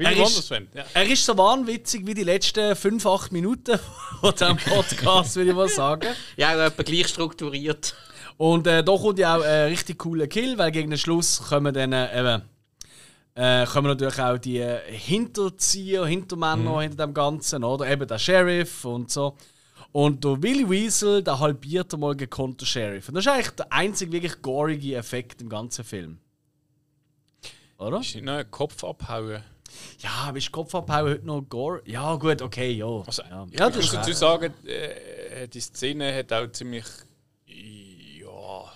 [0.00, 0.50] Wie Er ist-.
[0.94, 3.78] Er ist so wahnwitzig wie die letzten 5, 8 Minuten
[4.20, 6.08] von diesem Podcast, würde ich mal sagen.
[6.38, 7.94] Ja, auch etwa gleich strukturiert.
[8.38, 11.74] Und äh, da kommt ja auch ein richtig cooler Kill, weil gegen den Schluss kommen
[11.74, 12.42] dann äh, eben,
[13.34, 17.86] äh, kommen natürlich auch die Hinterzieher, Hintermänner hinter dem Ganzen, oder?
[17.86, 19.36] Eben der Sheriff und so.
[19.92, 23.08] Und der Willy Weasel, der halbiert einmal gekonnt der Sheriff.
[23.08, 26.20] Und das ist eigentlich der einzige wirklich gorige Effekt im ganzen Film.
[27.76, 28.00] Oder?
[28.00, 29.42] Ist nicht noch ein Kopf abhauen.
[29.98, 31.82] Ja, bist Kopf abhauen heute noch gore?
[31.84, 32.86] Ja, gut, okay, ja.
[32.86, 34.18] Also, ja, ich ja muss das ist dazu recht.
[34.18, 36.84] sagen, äh, die Szene hat auch ziemlich.
[37.46, 38.72] Ja.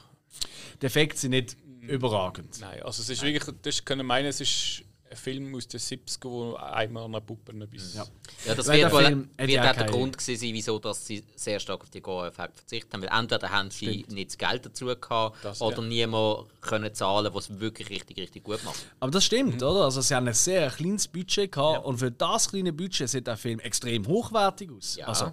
[0.81, 2.61] Die Effekte sind nicht überragend.
[2.61, 3.45] Nein, also es ist wirklich.
[3.63, 4.85] Das können meinen, es ist
[5.17, 7.95] Film aus den 70er, wo einmal an Puppe etwas.
[7.95, 8.07] Ja.
[8.47, 10.79] Ja, das Weil wird der wohl Film wird ja auch der Grund gewesen sein, wieso
[10.79, 13.03] dass sie sehr stark auf die Gore-Effekte verzichtet haben.
[13.03, 15.89] Weil entweder haben sie nicht das Geld dazu gehabt Das, oder ja.
[15.89, 18.85] niemand können zahlen, was es wirklich richtig, richtig gut macht.
[19.01, 19.85] Aber das stimmt, oder?
[19.85, 23.37] Also sie haben ein sehr kleines Budget gehabt und für das kleine Budget sieht der
[23.37, 24.97] Film extrem hochwertig aus.
[24.97, 25.07] Ja.
[25.07, 25.33] Also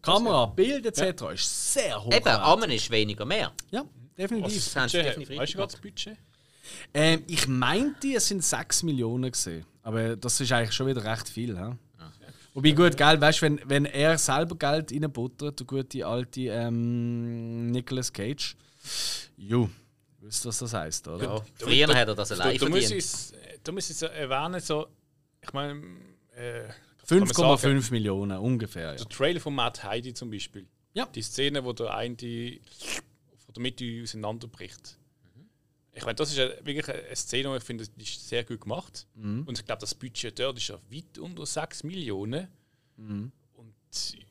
[0.00, 1.22] Kamera, Bild etc.
[1.34, 2.26] ist sehr hochwertig.
[2.26, 3.52] Eben, Amen ist weniger mehr.
[3.70, 3.84] Ja,
[4.16, 4.56] definitiv.
[4.56, 5.72] Was das Budget, definitiv weißt du gerade gemacht.
[5.72, 6.31] das Budget?
[6.94, 9.64] Ähm, ich meinte, es sind 6 Millionen gesehen.
[9.82, 11.58] Aber das ist eigentlich schon wieder recht viel.
[11.58, 11.74] He?
[12.54, 17.70] Wobei gut, Geld, weißt du, wenn, wenn er selber Geld reinbuttert, der gute alte ähm,
[17.70, 18.56] Nicolas Cage,
[19.36, 19.70] jo,
[20.20, 21.24] wisst ihr, was das heisst, oder?
[21.24, 21.44] Ja.
[21.54, 23.04] Früher hat er das Da, allein da, muss verdient.
[23.04, 24.86] ich, da muss ich so erwähnen, so,
[25.40, 25.80] ich meine,
[26.36, 26.68] äh,
[27.08, 28.90] kann man sagen, 5,5 Millionen ungefähr.
[28.90, 28.94] Ja.
[28.96, 30.66] der Trailer von Matt Heidi zum Beispiel.
[30.92, 31.06] Ja.
[31.06, 32.60] Die Szene, wo der eine die
[33.44, 34.98] von der Mitte auseinanderbricht.
[35.94, 38.62] Ich meine, das ist ja wirklich eine Szene, die ich finde, die ist sehr gut
[38.62, 39.06] gemacht.
[39.14, 39.44] Mhm.
[39.46, 42.48] Und ich glaube, das Budget dort ist ja weit unter 6 Millionen.
[42.96, 43.30] Mhm.
[43.54, 43.74] Und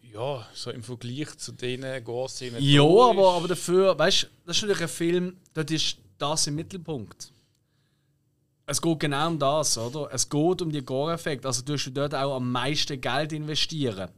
[0.02, 2.62] ja, so im Vergleich zu denen Gore-Szenen.
[2.62, 6.56] Ja, aber, aber dafür, weißt du, das ist natürlich ein Film, dort ist das im
[6.56, 7.32] Mittelpunkt.
[8.66, 10.10] Es geht genau um das, oder?
[10.14, 11.48] Es geht um die Gore-Effekte.
[11.48, 14.10] Also tust du dort auch am meisten Geld investieren.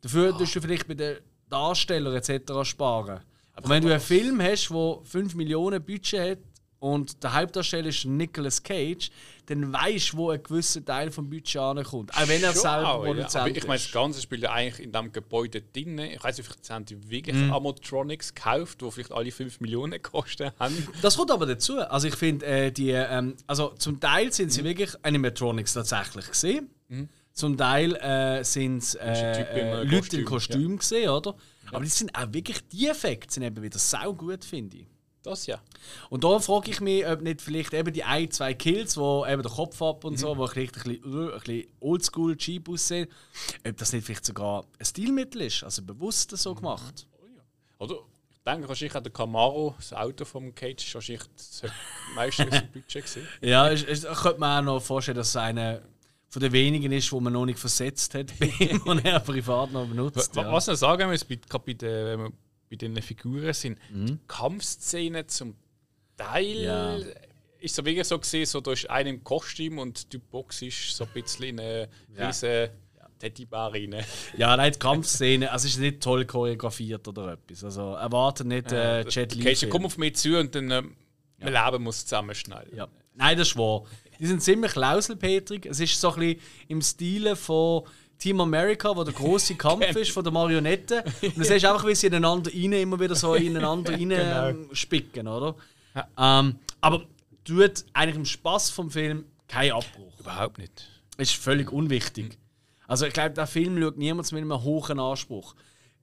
[0.00, 1.18] Dafür tust du vielleicht bei den
[1.48, 2.64] Darstellern etc.
[2.64, 3.20] sparen.
[3.52, 6.38] Aber wenn du einen Film hast, der 5 Millionen Budget hat
[6.80, 9.10] und der Hauptdarsteller ist Nicolas Cage,
[9.46, 12.12] dann weißt du, wo ein gewisser Teil vom Budget ankommt.
[12.14, 13.12] Auch wenn er Schon selber auch, ja.
[13.12, 13.92] Produzent Aber ich meine, das.
[13.92, 15.98] Ganze spielt ja eigentlich in diesem Gebäude drin.
[15.98, 17.52] Ich weiß nicht, vielleicht haben die wirklich Mhm.
[17.52, 20.88] Amatronics gekauft, die vielleicht alle 5 Millionen gekostet haben.
[21.02, 21.78] Das kommt aber dazu.
[21.80, 26.70] Also ich finde, äh, die, ähm, also zum Teil sind sie wirklich Animatronics tatsächlich gesehen.
[27.32, 31.36] Zum Teil äh, sind es äh, in äh, Leute im Kostüm, Kostüm gesehen, oder?
[31.72, 34.86] Aber die sind auch wirklich die Effekte sind eben wieder sau gut, finde ich.
[35.22, 35.60] Das ja.
[36.08, 39.42] Und da frage ich mich, ob nicht vielleicht eben die ein, zwei Kills, wo eben
[39.42, 40.16] der Kopf ab und Mhm.
[40.16, 43.06] so, wo vielleicht ein bisschen, äh, ein bisschen oldschool cheap aussehen,
[43.68, 46.36] ob das nicht vielleicht sogar ein Stilmittel ist, also bewusst Mhm.
[46.36, 47.06] so gemacht.
[47.78, 47.96] Oder?
[48.30, 51.62] Ich denke, wahrscheinlich hat der Camaro, das Auto vom Cage, ist wahrscheinlich das
[52.14, 53.28] meiste Budget gesehen.
[53.42, 55.82] Ja, ich, ich, ich könnte mir auch noch vorstellen, dass es einer
[56.30, 58.32] von den wenigen ist, wo man noch nicht versetzt hat,
[58.86, 60.34] und er privat noch benutzt.
[60.34, 60.52] Wa- Ja.
[60.52, 62.32] Was ich noch sagen muss, bei- bei den, wenn wir
[62.70, 64.06] bei den Figuren sind, Mhm.
[64.06, 65.54] die Kampfszenen zum
[66.16, 66.96] Teil Ja.
[67.58, 70.96] ist so wirklich so gesehen, so da ist einer im Kostüm und die Box ist
[70.96, 72.26] so ein bisschen in eine Ja.
[72.28, 72.68] riesen
[73.18, 73.96] Teddybär rein.
[74.38, 77.64] Ja, nein, die Kampfszene, also es ist nicht toll choreografiert oder etwas.
[77.64, 79.42] Also erwartet nicht äh, Jet Li.
[79.50, 80.96] Okay, komm auf mich zu und dann ähm,
[81.36, 82.66] wir leben muss zusammen schnell.
[82.74, 82.88] Ja.
[83.14, 83.82] Nein, das ist wahr.
[84.18, 85.66] Die sind ziemlich lauselpetrig.
[85.66, 87.84] Es ist so ein bisschen im Stile von
[88.20, 91.02] Team America, wo der große Kampf ist von der Marionette.
[91.22, 94.46] Und du siehst einfach, wie sie ineinander rein, immer wieder so ineinander rein Genau.
[94.48, 95.56] ähm, spicken, oder?
[96.16, 97.02] Ähm, aber
[97.44, 100.20] tut eigentlich im Spaß vom Film keinen Abbruch.
[100.20, 100.88] Überhaupt nicht.
[101.18, 102.38] ist völlig unwichtig.
[102.86, 105.54] Also ich glaube, der Film schaut niemand mit einem hohen Anspruch.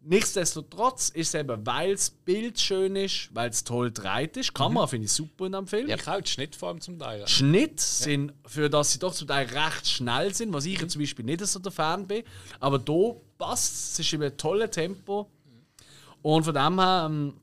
[0.02, 4.50] Nichtsdestotrotz ist es eben, weil das Bild schön ist, weil es toll gedreht ist.
[4.50, 5.90] Die Kamera finde ich super in dem Film.
[5.90, 7.28] Ich auch den Schnitt vor allem zum Teil.
[7.28, 11.02] Schnitt sind, für das sie doch zum Teil recht schnell sind, was ich jetzt zum
[11.02, 12.24] Beispiel nicht so der Fan bin.
[12.60, 15.30] Aber da passt es, es ist eben ein tolles Tempo.
[16.22, 17.34] Und von dem her, ähm,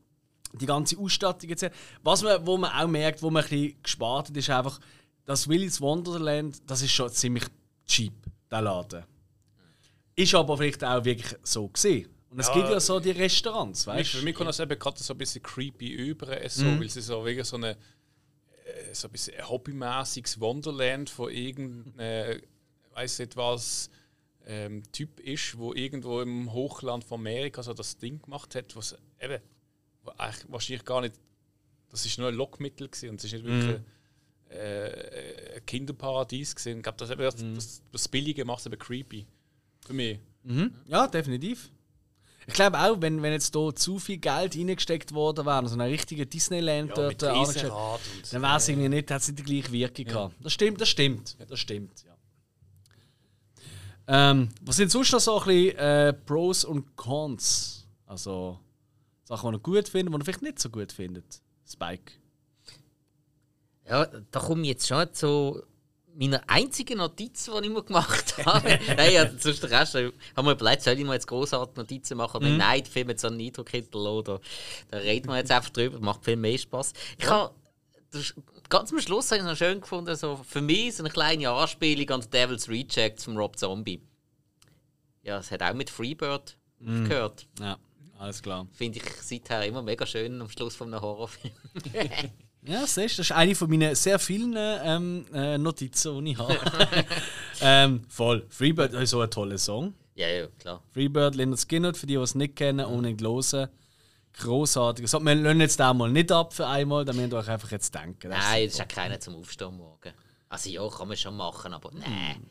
[0.55, 1.68] die ganze Ausstattung jetzt.
[2.02, 4.80] Was man, wo man auch merkt, wo man ein bisschen gespart hat, ist einfach,
[5.24, 7.44] das Willy's Wonderland, das ist schon ziemlich
[7.86, 8.12] cheap,
[8.50, 9.05] der Laden.
[10.16, 12.09] Ist aber vielleicht auch wirklich so gesehen.
[12.35, 12.55] Und es Ja.
[12.55, 15.41] gibt ja so die Restaurants, weißt für mich kommt das eben gerade so ein bisschen
[15.43, 17.70] creepy über, äh, so, weil sie so wirklich so eine
[18.66, 22.43] äh, so ein bisschen ein hobbymäßiges Wonderland von irgendeinem,
[22.93, 23.89] weiß nicht was,
[24.47, 28.97] ähm, Typ ist, wo irgendwo im Hochland von Amerika so das Ding gemacht hat, was
[29.20, 29.41] eben
[30.49, 31.14] wahrscheinlich gar nicht,
[31.91, 33.85] das ist nur ein Lockmittel gewesen und es ist nicht wirklich ein,
[34.51, 36.78] äh, ein Kinderparadies gewesen.
[36.78, 39.24] Ich glaube, das, eben das, das, das Billige macht es eben creepy.
[39.87, 40.18] Für mich.
[40.87, 41.70] Ja, definitiv.
[42.47, 45.80] Ich glaube auch, wenn, wenn jetzt hier zu viel Geld reingesteckt worden wäre, so ein
[45.80, 49.38] richtiger Disneyland Ja, dort mit äh, und dann wäre es irgendwie nicht, hat es nicht
[49.38, 50.34] die gleiche Wirkung gehabt.
[50.40, 51.36] Das stimmt, das stimmt.
[51.49, 52.14] Das stimmt, ja.
[54.07, 57.86] Ähm, was sind sonst noch so ein bisschen äh, Pros und Cons?
[58.07, 58.59] Also
[59.24, 61.40] Sachen, die ihr gut findet, die ihr vielleicht nicht so gut findet.
[61.66, 62.12] Spike.
[63.88, 65.62] Ja, da komme ich jetzt schon zu
[66.16, 68.78] meiner einzigen Notiz, die ich mir gemacht habe.
[68.96, 70.12] Nein, ja, sonst der Rest, haben
[70.46, 72.36] wir überlegt, soll ich mir jetzt großartige Notizen machen?
[72.38, 74.38] Oder Nein, der Film hat so einen Eindruck hinterlassen.
[74.90, 76.92] Da reden wir jetzt einfach drüber, macht viel mehr Spaß.
[77.18, 77.54] Ich habe
[78.10, 78.34] das-
[78.68, 81.50] ganz am Schluss habe ich es noch schön gefunden, so für mich so eine kleine
[81.50, 84.00] Anspielung an Devil's Rejects von Rob Zombie.
[85.22, 87.46] Ja, es hat auch mit Freebird gehört.
[87.58, 87.78] Ja,
[88.18, 88.66] alles klar.
[88.72, 91.52] Finde ich seither immer mega schön am Schluss von einem Horrorfilm.
[92.66, 96.38] Ja, siehst du, das ist eine von meinen sehr vielen ähm, äh, Notizen, die ich
[96.38, 96.58] habe.
[97.60, 98.46] ähm, voll.
[98.48, 99.92] Freebird ist so ein toller Song.
[100.14, 100.82] ja, ja, klar.
[100.92, 103.68] Freebird, Leonard Skinner, für die, die es nicht kennen, unbedingt hören.
[104.32, 105.08] Grossartig.
[105.08, 107.70] So, wir lassen jetzt den mal nicht ab für einmal, dann müsst ihr euch einfach
[107.70, 108.30] jetzt denken.
[108.30, 110.12] Das ist Nein, das ist ja keiner zum Aufstehen morgen.
[110.48, 112.46] Also ja, kann man schon machen, aber nein.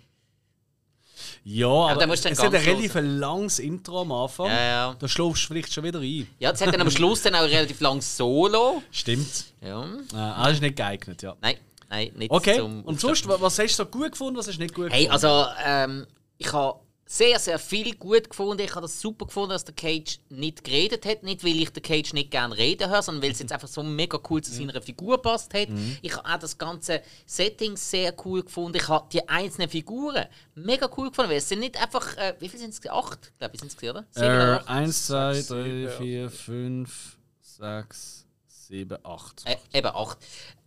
[1.46, 4.48] Ja, aber, dann musst du dann es hat ein relativ langes Intro am Anfang.
[4.48, 4.96] Ja, ja.
[4.98, 6.28] Da schläfst du vielleicht schon wieder ein.
[6.40, 8.82] Ja, das hat dann am Schluss dann auch ein relativ langes Solo.
[8.92, 9.46] Stimmt.
[9.62, 9.84] Ja.
[9.84, 11.36] Äh, das ist nicht geeignet, ja.
[11.42, 11.58] Nein,
[11.90, 13.00] nein, nicht Okay, zum und Aufstehen.
[13.00, 15.26] sonst, wa- was hast du so gut gefunden, was hast du nicht gut Hey, gefunden?
[15.26, 16.80] also ähm, ich habe
[17.18, 18.64] sehr, sehr viel gut gefunden.
[18.64, 21.22] Ich habe das super gefunden, dass der Cage nicht geredet hat.
[21.22, 23.84] Nicht, weil ich den Cage nicht gerne reden höre, sondern weil es jetzt einfach so
[23.84, 25.68] mega cool zu seiner Figur passt hat.
[26.02, 28.78] Ich habe auch das ganze Setting sehr cool gefunden.
[28.78, 31.30] Ich habe die einzelnen Figuren mega cool gefunden.
[31.30, 32.82] Weil es sind nicht einfach, äh, wie viel sind es?
[32.90, 34.06] Acht, glaube ich, sind es, oder?
[34.12, 34.68] Sieben oder Äh, acht?
[34.70, 39.44] 1, 2, sechs, 3, sieben, 4, 5, 6, 7, 8.
[39.46, 40.18] Äh, eben acht.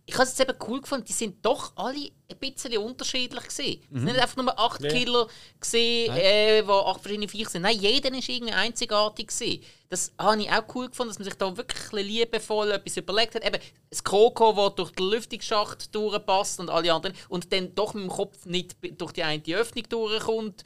[0.09, 3.81] Ich habe es jetzt eben cool gefunden, die sind doch alle ein bisschen unterschiedlich gesehen.
[3.91, 5.27] Es sind nicht einfach nur acht Killer
[5.59, 7.63] gesehen, äh, die acht verschiedene Viecher sind.
[7.63, 9.61] Nein, jeder ist irgendwie einzigartig gesehen.
[9.89, 13.35] Das habe ich auch cool gefunden, dass man sich da wirklich ein liebevoll etwas überlegt
[13.35, 13.45] hat.
[13.45, 18.03] Eben das Kroko, das durch den Lüftungsschacht durchpasst und alle anderen und dann doch mit
[18.03, 20.63] dem Kopf nicht durch die eine Öffnung durchkommt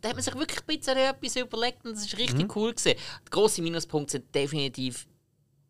[0.00, 2.98] da hat man sich wirklich ein bisschen etwas überlegt und das ist richtig cool gesehen.
[3.24, 5.06] Der grosse Minuspunkt sind definitiv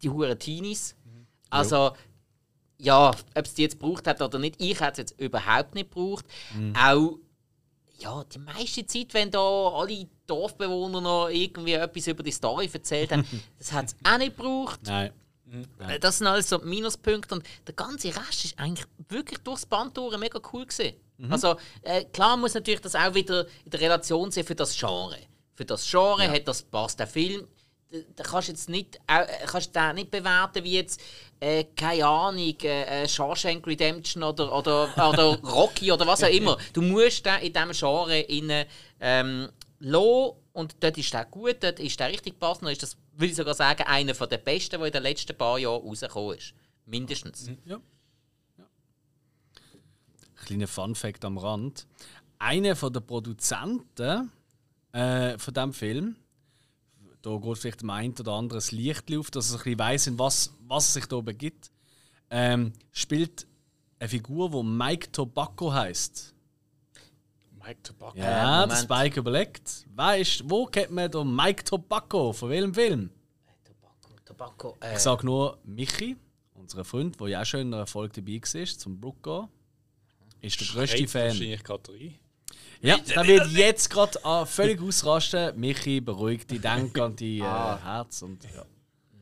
[0.02, 0.94] die huren Teenies.
[1.50, 1.92] Also
[2.78, 5.90] ja, ob es die jetzt gebraucht hat oder nicht, ich hätte es jetzt überhaupt nicht
[5.90, 6.24] gebraucht.
[6.78, 7.18] Auch
[7.98, 13.12] ja, die meiste Zeit, wenn da alle Dorfbewohner noch irgendwie etwas über die Story erzählt
[13.12, 13.24] haben,
[13.58, 14.80] das hat es auch nicht gebraucht.
[14.84, 15.12] Nein.
[15.86, 19.96] Äh, Das sind alles so Minuspunkte und der ganze Rest ist eigentlich wirklich durchs Band
[19.96, 20.96] durch mega cool gesehen.
[21.30, 25.18] Also äh, klar muss natürlich das auch wieder in der Relation sein für das Genre.
[25.54, 26.98] Für das Genre hat das passt.
[26.98, 27.46] Der Film,
[28.16, 31.00] da, kannst du jetzt nicht, äh, kannst den nicht bewerten wie jetzt
[31.40, 36.56] äh, keine Ahnung, äh, äh, Shawshank Redemption oder, oder, oder Rocky oder was auch immer.
[36.72, 38.66] Du musst den in diesem Genre innen,
[39.00, 39.48] ähm,
[39.80, 42.70] lassen und dort ist der gut, dort ist der richtig passend.
[42.70, 45.82] Ist das, würde ich sogar sagen, einer der besten, der in den letzten paar Jahren
[45.82, 46.54] rausgekommen ist.
[46.86, 47.48] Mindestens.
[47.64, 47.80] Ja.
[48.58, 48.64] ja.
[50.44, 51.86] Kleiner Fun-Fact am Rand.
[52.38, 54.30] Einer von der Produzenten
[54.92, 56.16] äh, von diesem Film,
[57.22, 60.06] da geht vielleicht dem einen oder anderen das Licht auf, dass er ein bisschen weiss,
[60.06, 61.70] in was, was sich da begibt,
[62.30, 63.46] ähm, spielt
[63.98, 66.34] eine Figur, die Mike Tobacco heißt.
[67.64, 68.18] Mike Tobacco.
[68.18, 68.72] Ja, Moment.
[68.72, 69.86] der Spike überlegt.
[69.94, 72.32] Wer ist, wo kennt man den Mike Tobacco?
[72.32, 73.10] Von welchem Film?
[74.24, 74.76] Tobacco.
[74.80, 76.16] Äh, Ich sage nur Michi,
[76.54, 79.48] unser Freund, der ja auch schon in einer Folge dabei war, zum Brook gehen.
[80.40, 81.22] Ist der grösste Schreit Fan.
[81.28, 82.18] Wahrscheinlich rein.
[82.82, 85.58] Ja, der wird jetzt gerade äh, völlig ausrasten.
[85.58, 87.78] Michi, beruhigt dich, denk an dein äh, Ah.
[87.82, 88.22] Herz.
[88.22, 88.64] Und, ja.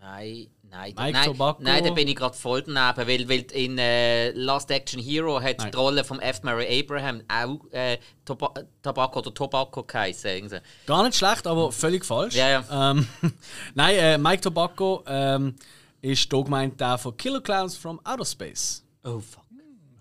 [0.01, 1.63] Nein, nein, Mike nein, Tobacco.
[1.63, 5.59] nein, da bin ich gerade voll daneben, weil, weil in äh, Last Action Hero hat
[5.59, 5.71] Nein.
[5.73, 6.43] die Rolle von F.
[6.43, 10.59] Murray Abraham auch äh, Toba Tobacco oder Tobacco geheißen.
[10.87, 12.35] Gar nicht schlecht, aber völlig falsch.
[12.35, 12.91] Ja, ja.
[12.93, 13.07] Ähm,
[13.75, 15.55] Nein, äh, Mike Tobacco ähm,
[16.01, 18.83] ist hier gemeint der von Killer Clowns from Outer Space.
[19.05, 19.45] Oh fuck.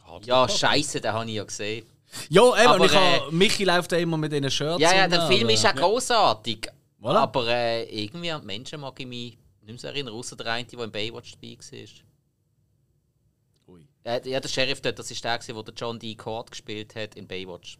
[0.05, 0.57] Hart Ja, Tobacco.
[0.60, 1.86] scheiße, den habe ich ja gesehen.
[2.30, 4.82] Ja, eben, Aber, und ich äh, hab, Michi läuft ja immer mit diesen Shirts.
[4.82, 6.68] Ja, ja, der Film aber- ist auch großartig.
[7.01, 7.16] Voilà.
[7.16, 10.47] Aber äh, irgendwie an die Menschen mag ich mich nicht mehr so erinnern, außer der
[10.47, 11.89] eine, der in Baywatch dabei war.
[13.76, 13.88] Ui.
[14.03, 16.16] Äh, ja, der Sheriff dort, das war der, der John D.
[16.16, 17.78] Cord gespielt hat in Baywatch.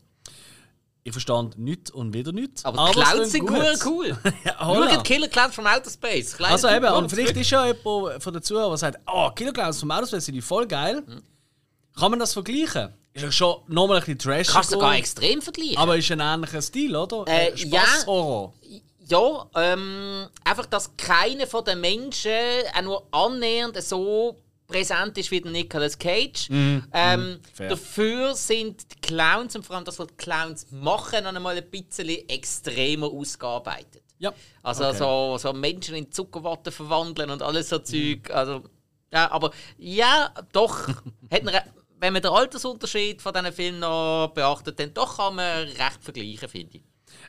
[1.04, 2.64] Ich verstand nichts und wieder nichts.
[2.66, 3.86] Aber, die es Clowns klingt sind gut.
[3.86, 4.18] cool.
[4.44, 4.54] Ja.
[4.60, 6.36] Schaut Killer Clowns from Outer Space.
[6.36, 9.54] Kleiner Also eben, und vielleicht ist ja jemand von den Zuhörern, der sagt, oh, Killer
[9.54, 11.04] Clowns vom Outer Space sind die voll geil.
[11.98, 12.94] Kann man das vergleichen?
[13.20, 14.48] Ist ja schon nochmal ein bisschen trash.
[14.48, 15.78] Kannst du sogar extrem vergleichen.
[15.78, 17.26] Aber ist ein ähnlicher Stil, oder?
[17.28, 18.54] Äh, Spaß-Horror.
[19.08, 22.32] ja, ähm, einfach, dass keiner von den Menschen
[22.76, 24.36] auch nur annähernd so
[24.68, 26.48] präsent ist wie der Nicolas Cage.
[26.50, 27.40] Ähm, Mhm.
[27.54, 27.70] fair.
[27.70, 31.70] dafür sind die Clowns und vor allem das, was die Clowns machen, noch einmal ein
[31.72, 34.04] bisschen extremer ausgearbeitet.
[34.20, 34.32] Ja.
[34.62, 34.98] Also Okay.
[34.98, 38.30] so, so Menschen in Zuckerwatte verwandeln und alles so Zeug.
[38.32, 38.62] Also,
[39.12, 40.88] ja, aber ja, doch.
[41.32, 41.44] hat
[42.00, 46.48] wenn man den Altersunterschied von diesen Filmen noch beachtet, dann doch kann man recht vergleichen,
[46.50, 46.84] finde ich.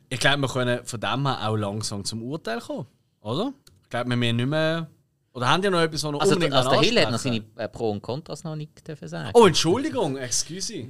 [0.09, 2.87] Ich glaube, wir können von dem her auch langsam zum Urteil kommen,
[3.21, 3.53] oder?
[3.85, 4.89] Ich glaube, wir müssen nicht mehr.
[5.33, 7.45] Oder haben die noch etwas, was noch Also, unbedingt also der Hill hat noch seine
[7.57, 9.31] äh, Pro und Kontras noch nicht dürfen sagen.
[9.35, 10.85] Oh, Entschuldigung, excuse.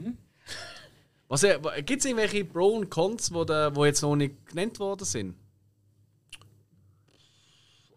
[1.29, 4.79] Was, äh, Gibt es irgendwelche Pro und Cons, die da- wo jetzt noch nicht genannt
[4.81, 5.35] worden sind?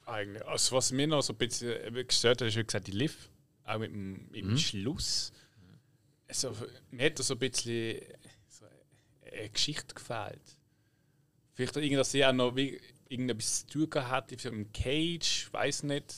[0.06, 0.46] Eigentlich.
[0.46, 3.30] Also, was mir noch so ein bisschen eben gestört hat, ist, wie gesagt, die Liv.
[3.66, 5.32] Auch mit dem, mit dem Schluss.
[6.34, 6.56] Also,
[6.92, 8.00] mir hat da so ein bisschen
[8.48, 8.66] so
[9.32, 10.42] eine Geschichte gefällt.
[11.54, 14.72] Vielleicht auch irgendwie, dass sie auch noch wie, irgendetwas zu tun gehabt hat mit dem
[14.74, 16.14] Cage, weiß nicht.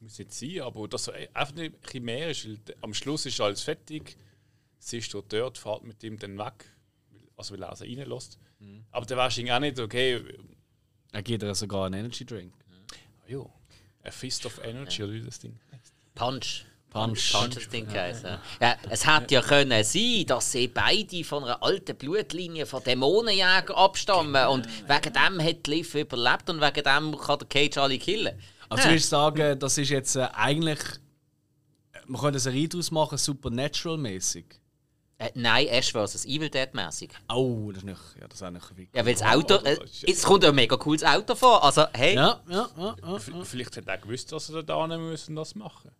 [0.00, 2.46] Muss nicht sein, aber dass so einfach nicht ein bisschen mehr ist.
[2.46, 4.16] Weil am Schluss ist alles fertig.
[4.78, 6.64] Sie ist dort, dort fährt mit ihm dann weg.
[7.36, 8.38] Also, weil er also reinlässt.
[8.90, 10.22] Aber dann weißt du auch nicht, okay,
[11.12, 12.52] Er gibt ihr sogar einen Energy Drink.
[13.26, 13.44] ja,
[14.04, 15.94] a Fist of Energy oder wie das Ding heißt.
[16.14, 16.64] Punch.
[16.90, 17.32] Punch.
[17.32, 18.38] Punch das Ding geheißen.
[18.60, 23.76] Ja, es hätte ja können sein, dass sie beide von einer alten Blutlinie von Dämonenjägern
[23.76, 28.38] abstammen und wegen dem hat Liv überlebt und wegen dem kann der Cage alle killen.
[28.70, 28.88] Also, Ja.
[28.88, 30.78] du würdest sagen, das ist jetzt äh, eigentlich.
[32.06, 34.46] Man könnte eine Serie daraus machen, Supernatural-mäßig.
[35.20, 36.24] Äh, nein, Ash vs.
[36.26, 37.10] Evil Dead mäßig.
[37.28, 38.00] Oh, das ist nicht.
[38.20, 38.94] Ja, das ist auch nicht wichtig.
[38.96, 39.54] Ja, weil das Auto.
[39.64, 41.62] Äh, Oh, es kommt ein mega cooles Auto vor.
[41.64, 42.14] Also, hey.
[42.14, 43.18] Ja, ja, ja, ja.
[43.44, 45.90] Vielleicht hat er gewusst, dass sie da hin müssen das machen.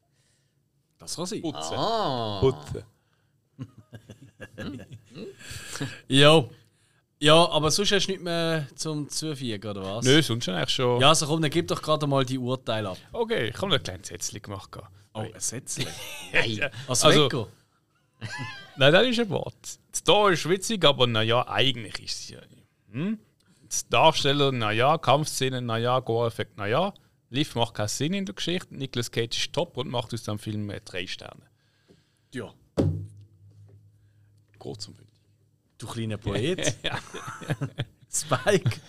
[0.98, 1.42] Das kann sein.
[1.42, 1.74] Putzen.
[1.76, 2.38] Ah.
[2.40, 2.84] Putzen.
[6.08, 6.44] Ja.
[7.20, 10.04] Ja, aber sonst hast du nicht mehr zum Zufügen, oder was?
[10.04, 11.00] Nö, sonst eigentlich schon.
[11.00, 12.98] Ja, also komm, dann gib doch gerade mal die Urteile ab.
[13.12, 14.70] Okay, ich habe noch ein kleines Sätzchen gemacht.
[15.14, 15.86] Oh, ein Sätzchen.
[16.32, 16.70] Nein.
[16.86, 17.48] Als Also- Wecker.
[18.76, 19.56] Nein, das ist ein Wort.
[19.90, 22.38] Das da ist witzig, aber naja, eigentlich ist es ja.
[22.92, 23.18] Hm?
[23.68, 26.94] Das Darsteller, naja, Kampfszenen, naja, Gore-Effekt, naja.
[27.30, 28.74] Liv macht keinen Sinn in der Geschichte.
[28.74, 31.42] Nicolas Cage ist top und macht aus dem Film äh, drei Sterne.
[32.32, 32.52] Ja.
[34.58, 35.14] Kurz und bündig.
[35.76, 36.60] Du kleiner Poet.
[38.10, 38.80] Spike.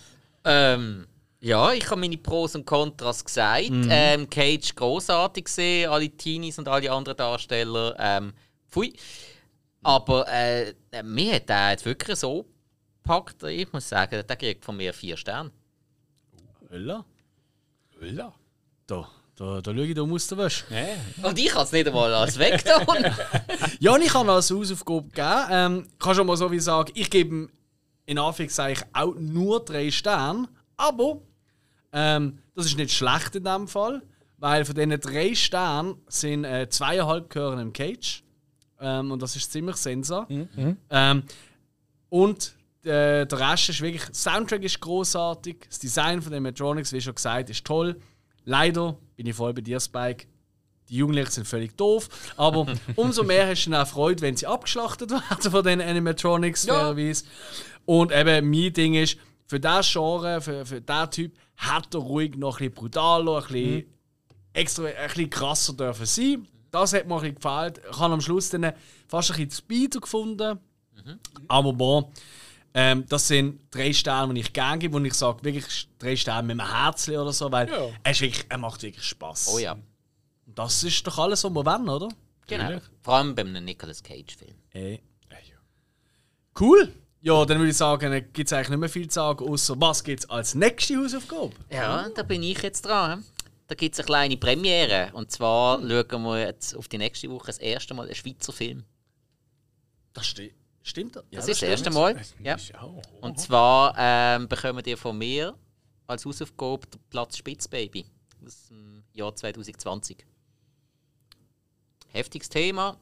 [0.46, 1.08] Ähm,
[1.42, 3.70] ja, ich habe meine Pros und Kontras gesagt.
[3.70, 3.88] Mhm.
[3.90, 7.96] Ähm, Cage großartig gesehen, alle Teenies und alle anderen Darsteller.
[8.00, 8.34] Ähm,
[8.70, 8.94] pfui.
[9.82, 10.74] Aber äh,
[11.04, 12.46] mir hat der jetzt wirklich so
[13.02, 15.52] gepackt, ich muss sagen, der kriegt von mir vier Sterne.
[16.70, 17.06] Hölla.
[18.02, 18.34] Ja.
[18.88, 20.66] Da, da, da schau ich da aus der Wäsche.
[20.70, 21.26] Nee.
[21.28, 23.06] Und ich kann es nicht einmal als wegtun.
[23.80, 25.48] Ja, ich kann als Hausaufgabe geben.
[25.50, 27.50] Ähm, ich kann schon mal so wie sagen, ich gebe ihm
[28.06, 30.50] in Anführungszeichen auch nur drei Sterne.
[30.76, 31.22] Aber
[31.94, 34.02] ähm, das ist nicht schlecht in dem Fall,
[34.38, 38.24] weil von diesen drei Sternen sind äh, zweieinhalb gehören im Cage.
[38.82, 40.28] Ähm, und das ist ziemlich sensor.
[40.90, 41.24] Ähm,
[42.10, 47.16] und der Rest ist wirklich, Soundtrack ist großartig, das Design von den Metronics, wie schon
[47.16, 48.00] gesagt, ist toll.
[48.46, 50.28] Leider bin ich voll bei dir, Spike.
[50.88, 52.66] Die Jugendlichen sind völlig doof, aber
[52.96, 56.74] umso mehr hast du dann auch Freude, wenn sie abgeschlachtet werden von den Animatronics, Ja.
[56.76, 57.26] fairerweise.
[57.86, 62.36] Und eben, mein Ding ist, für diesen Genre, für, für diesen Typ, hätte er ruhig
[62.38, 63.84] noch ein bisschen brutaler, ein bisschen,
[64.54, 66.48] extra, ein bisschen krasser dürfen sein.
[66.72, 67.74] das hat mir ein bisschen gefallen.
[67.92, 68.74] Ich habe am Schluss dann
[69.08, 70.60] fast ein bisschen zu Speed gefunden.
[71.48, 72.12] Aber bon,
[72.74, 76.48] ähm, das sind drei Sterne, die ich gerne gebe, wo ich sage, wirklich drei Sterne
[76.54, 77.90] mit einem Herzchen oder so, weil Ja.
[78.04, 79.50] er, ist wirklich, er macht wirklich Spaß.
[79.54, 79.78] Oh ja.
[80.46, 82.10] Das ist doch alles, was wir wollen, oder?
[82.48, 82.64] Genau.
[82.64, 82.84] Natürlich.
[83.02, 84.56] Vor allem bei einem Nicolas Cage-Film.
[84.72, 84.94] Ey.
[85.30, 85.56] Äh, ja.
[86.60, 86.92] Cool.
[87.22, 90.04] Ja, dann würde ich sagen, gibt es eigentlich nicht mehr viel zu sagen, außer was
[90.04, 91.52] gibt es als nächste Hausaufgabe?
[91.72, 93.24] Ja, da bin ich jetzt dran.
[93.68, 95.12] Da gibt es eine kleine Premiere.
[95.14, 98.84] Und zwar schauen wir jetzt auf die nächste Woche das erste Mal einen Schweizer Film.
[100.14, 100.54] Das sti
[100.90, 101.16] stimmt.
[101.16, 102.16] Ja, Das ist das erste Mal.
[102.16, 102.58] Das Ja.
[103.22, 105.56] Und zwar ähm, bekommen ihr von mir
[106.08, 108.06] als Hausaufgabe den Platz Spitzbaby
[108.46, 110.26] aus dem Jahr 2020.
[112.12, 112.98] Heftiges Thema.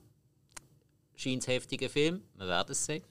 [1.15, 2.21] Scheint heftiger Film.
[2.35, 3.03] Wir werden es sehen.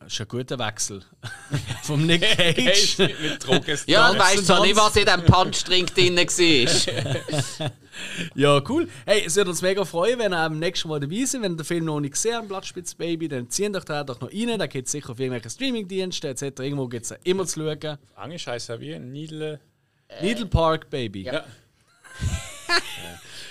[0.00, 1.02] Das ist ein guter Wechsel.
[1.82, 2.98] Vom Nick Cage Cage.
[2.98, 3.78] mit, mit Drogen.
[3.86, 7.44] Ja, du weißt zwar nicht, was in diesem Punch-Drink drin war.
[8.34, 8.88] Ja, cool.
[9.04, 11.42] Hey, es würde uns mega freuen, wenn ihr am nächsten Mal dabei seid.
[11.42, 14.18] Wenn ihr den Film noch nicht gesehen habt, Blattspitz Baby, dann zieht euch den doch
[14.22, 14.58] noch rein.
[14.58, 16.42] Da geht es sicher auf irgendwelche Streamingdienste etc.
[16.60, 17.98] Irgendwo gibt es immer zu schauen.
[18.22, 19.60] Englisch heisst er wie Needle.
[20.22, 21.24] Needle Park Baby.
[21.24, 21.44] Ja.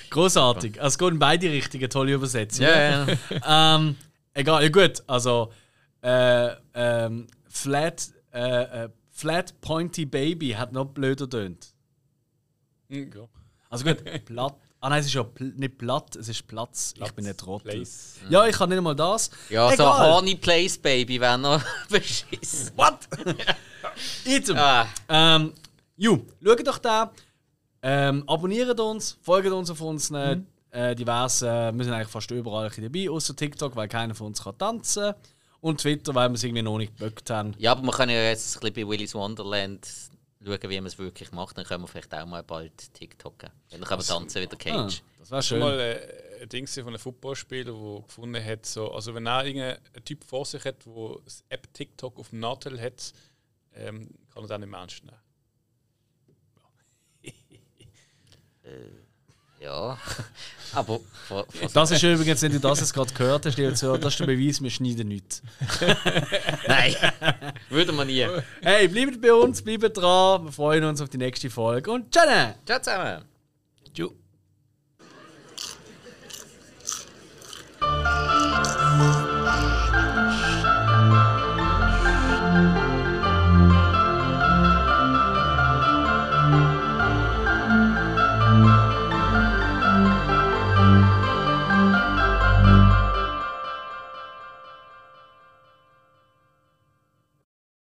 [0.10, 0.82] Großartig.
[0.82, 2.66] Also es geht in beide Richtungen, tolle Übersetzung.
[2.66, 3.76] ja, ja.
[3.76, 3.96] Ähm,
[4.34, 5.04] egal, ja gut.
[5.06, 5.52] Also,
[6.02, 11.74] äh, ähm, Flat, äh, äh, Flat Pointy Baby hat noch blöder tönt.
[12.90, 13.28] Hm, ja.
[13.70, 14.56] Also gut, platt.
[14.82, 16.94] Ah nein, es ist ja pl nicht platt, es ist Platz.
[16.98, 17.38] ich bin nicht.
[17.38, 18.16] Place.
[18.30, 19.30] Ja, ich kann nicht mal das.
[19.50, 20.00] Ja, so Egal.
[20.12, 22.72] Horny Place Baby wäre noch beschissen.
[22.78, 23.00] What?
[24.26, 24.56] Item.
[24.58, 25.54] Ah, Ähm,
[25.98, 27.12] ju, schaut doch da.
[27.82, 31.78] Ähm, abonniert uns, folgt uns auf unseren äh, diversen.
[31.78, 35.14] wir sind eigentlich fast überall dabei, außer TikTok, weil keiner von uns kann tanzen.
[35.62, 37.54] Und Twitter, weil wir es irgendwie noch nicht geböckt haben.
[37.58, 39.86] ja, aber wir können ja jetzt ein bisschen bei Willy's Wonderland
[40.44, 41.58] schauen, wie man es wirklich macht.
[41.58, 43.54] Dann können wir vielleicht auch mal bald TikTok geben.
[43.70, 45.02] Dann können wir tanzen wie der Ah, Cage.
[45.20, 45.60] das wäre Schon schön.
[45.60, 49.80] mal äh, ein Ding von einem Footballspieler, der gefunden hat, so, also wenn er irgendeinen
[50.06, 53.12] Typ vor sich hat, der das App TikTok auf dem Nachteil hat,
[53.74, 55.18] ähm, kann er das nicht mehr ernst nehmen.
[59.60, 59.98] Ja,
[60.74, 64.20] aber vor, vor, Das ist übrigens, wenn du das jetzt gerade gehört hast, das ist
[64.20, 65.42] der Beweis, wir schneiden nichts.
[66.68, 66.96] nein,
[67.70, 68.26] würde man nie.
[68.62, 72.56] Hey, bleibt bei uns, bleibt dran, wir freuen uns auf die nächste Folge und tschüss!
[72.66, 73.26] Ciao zusammen.
[73.94, 74.12] Tschüss!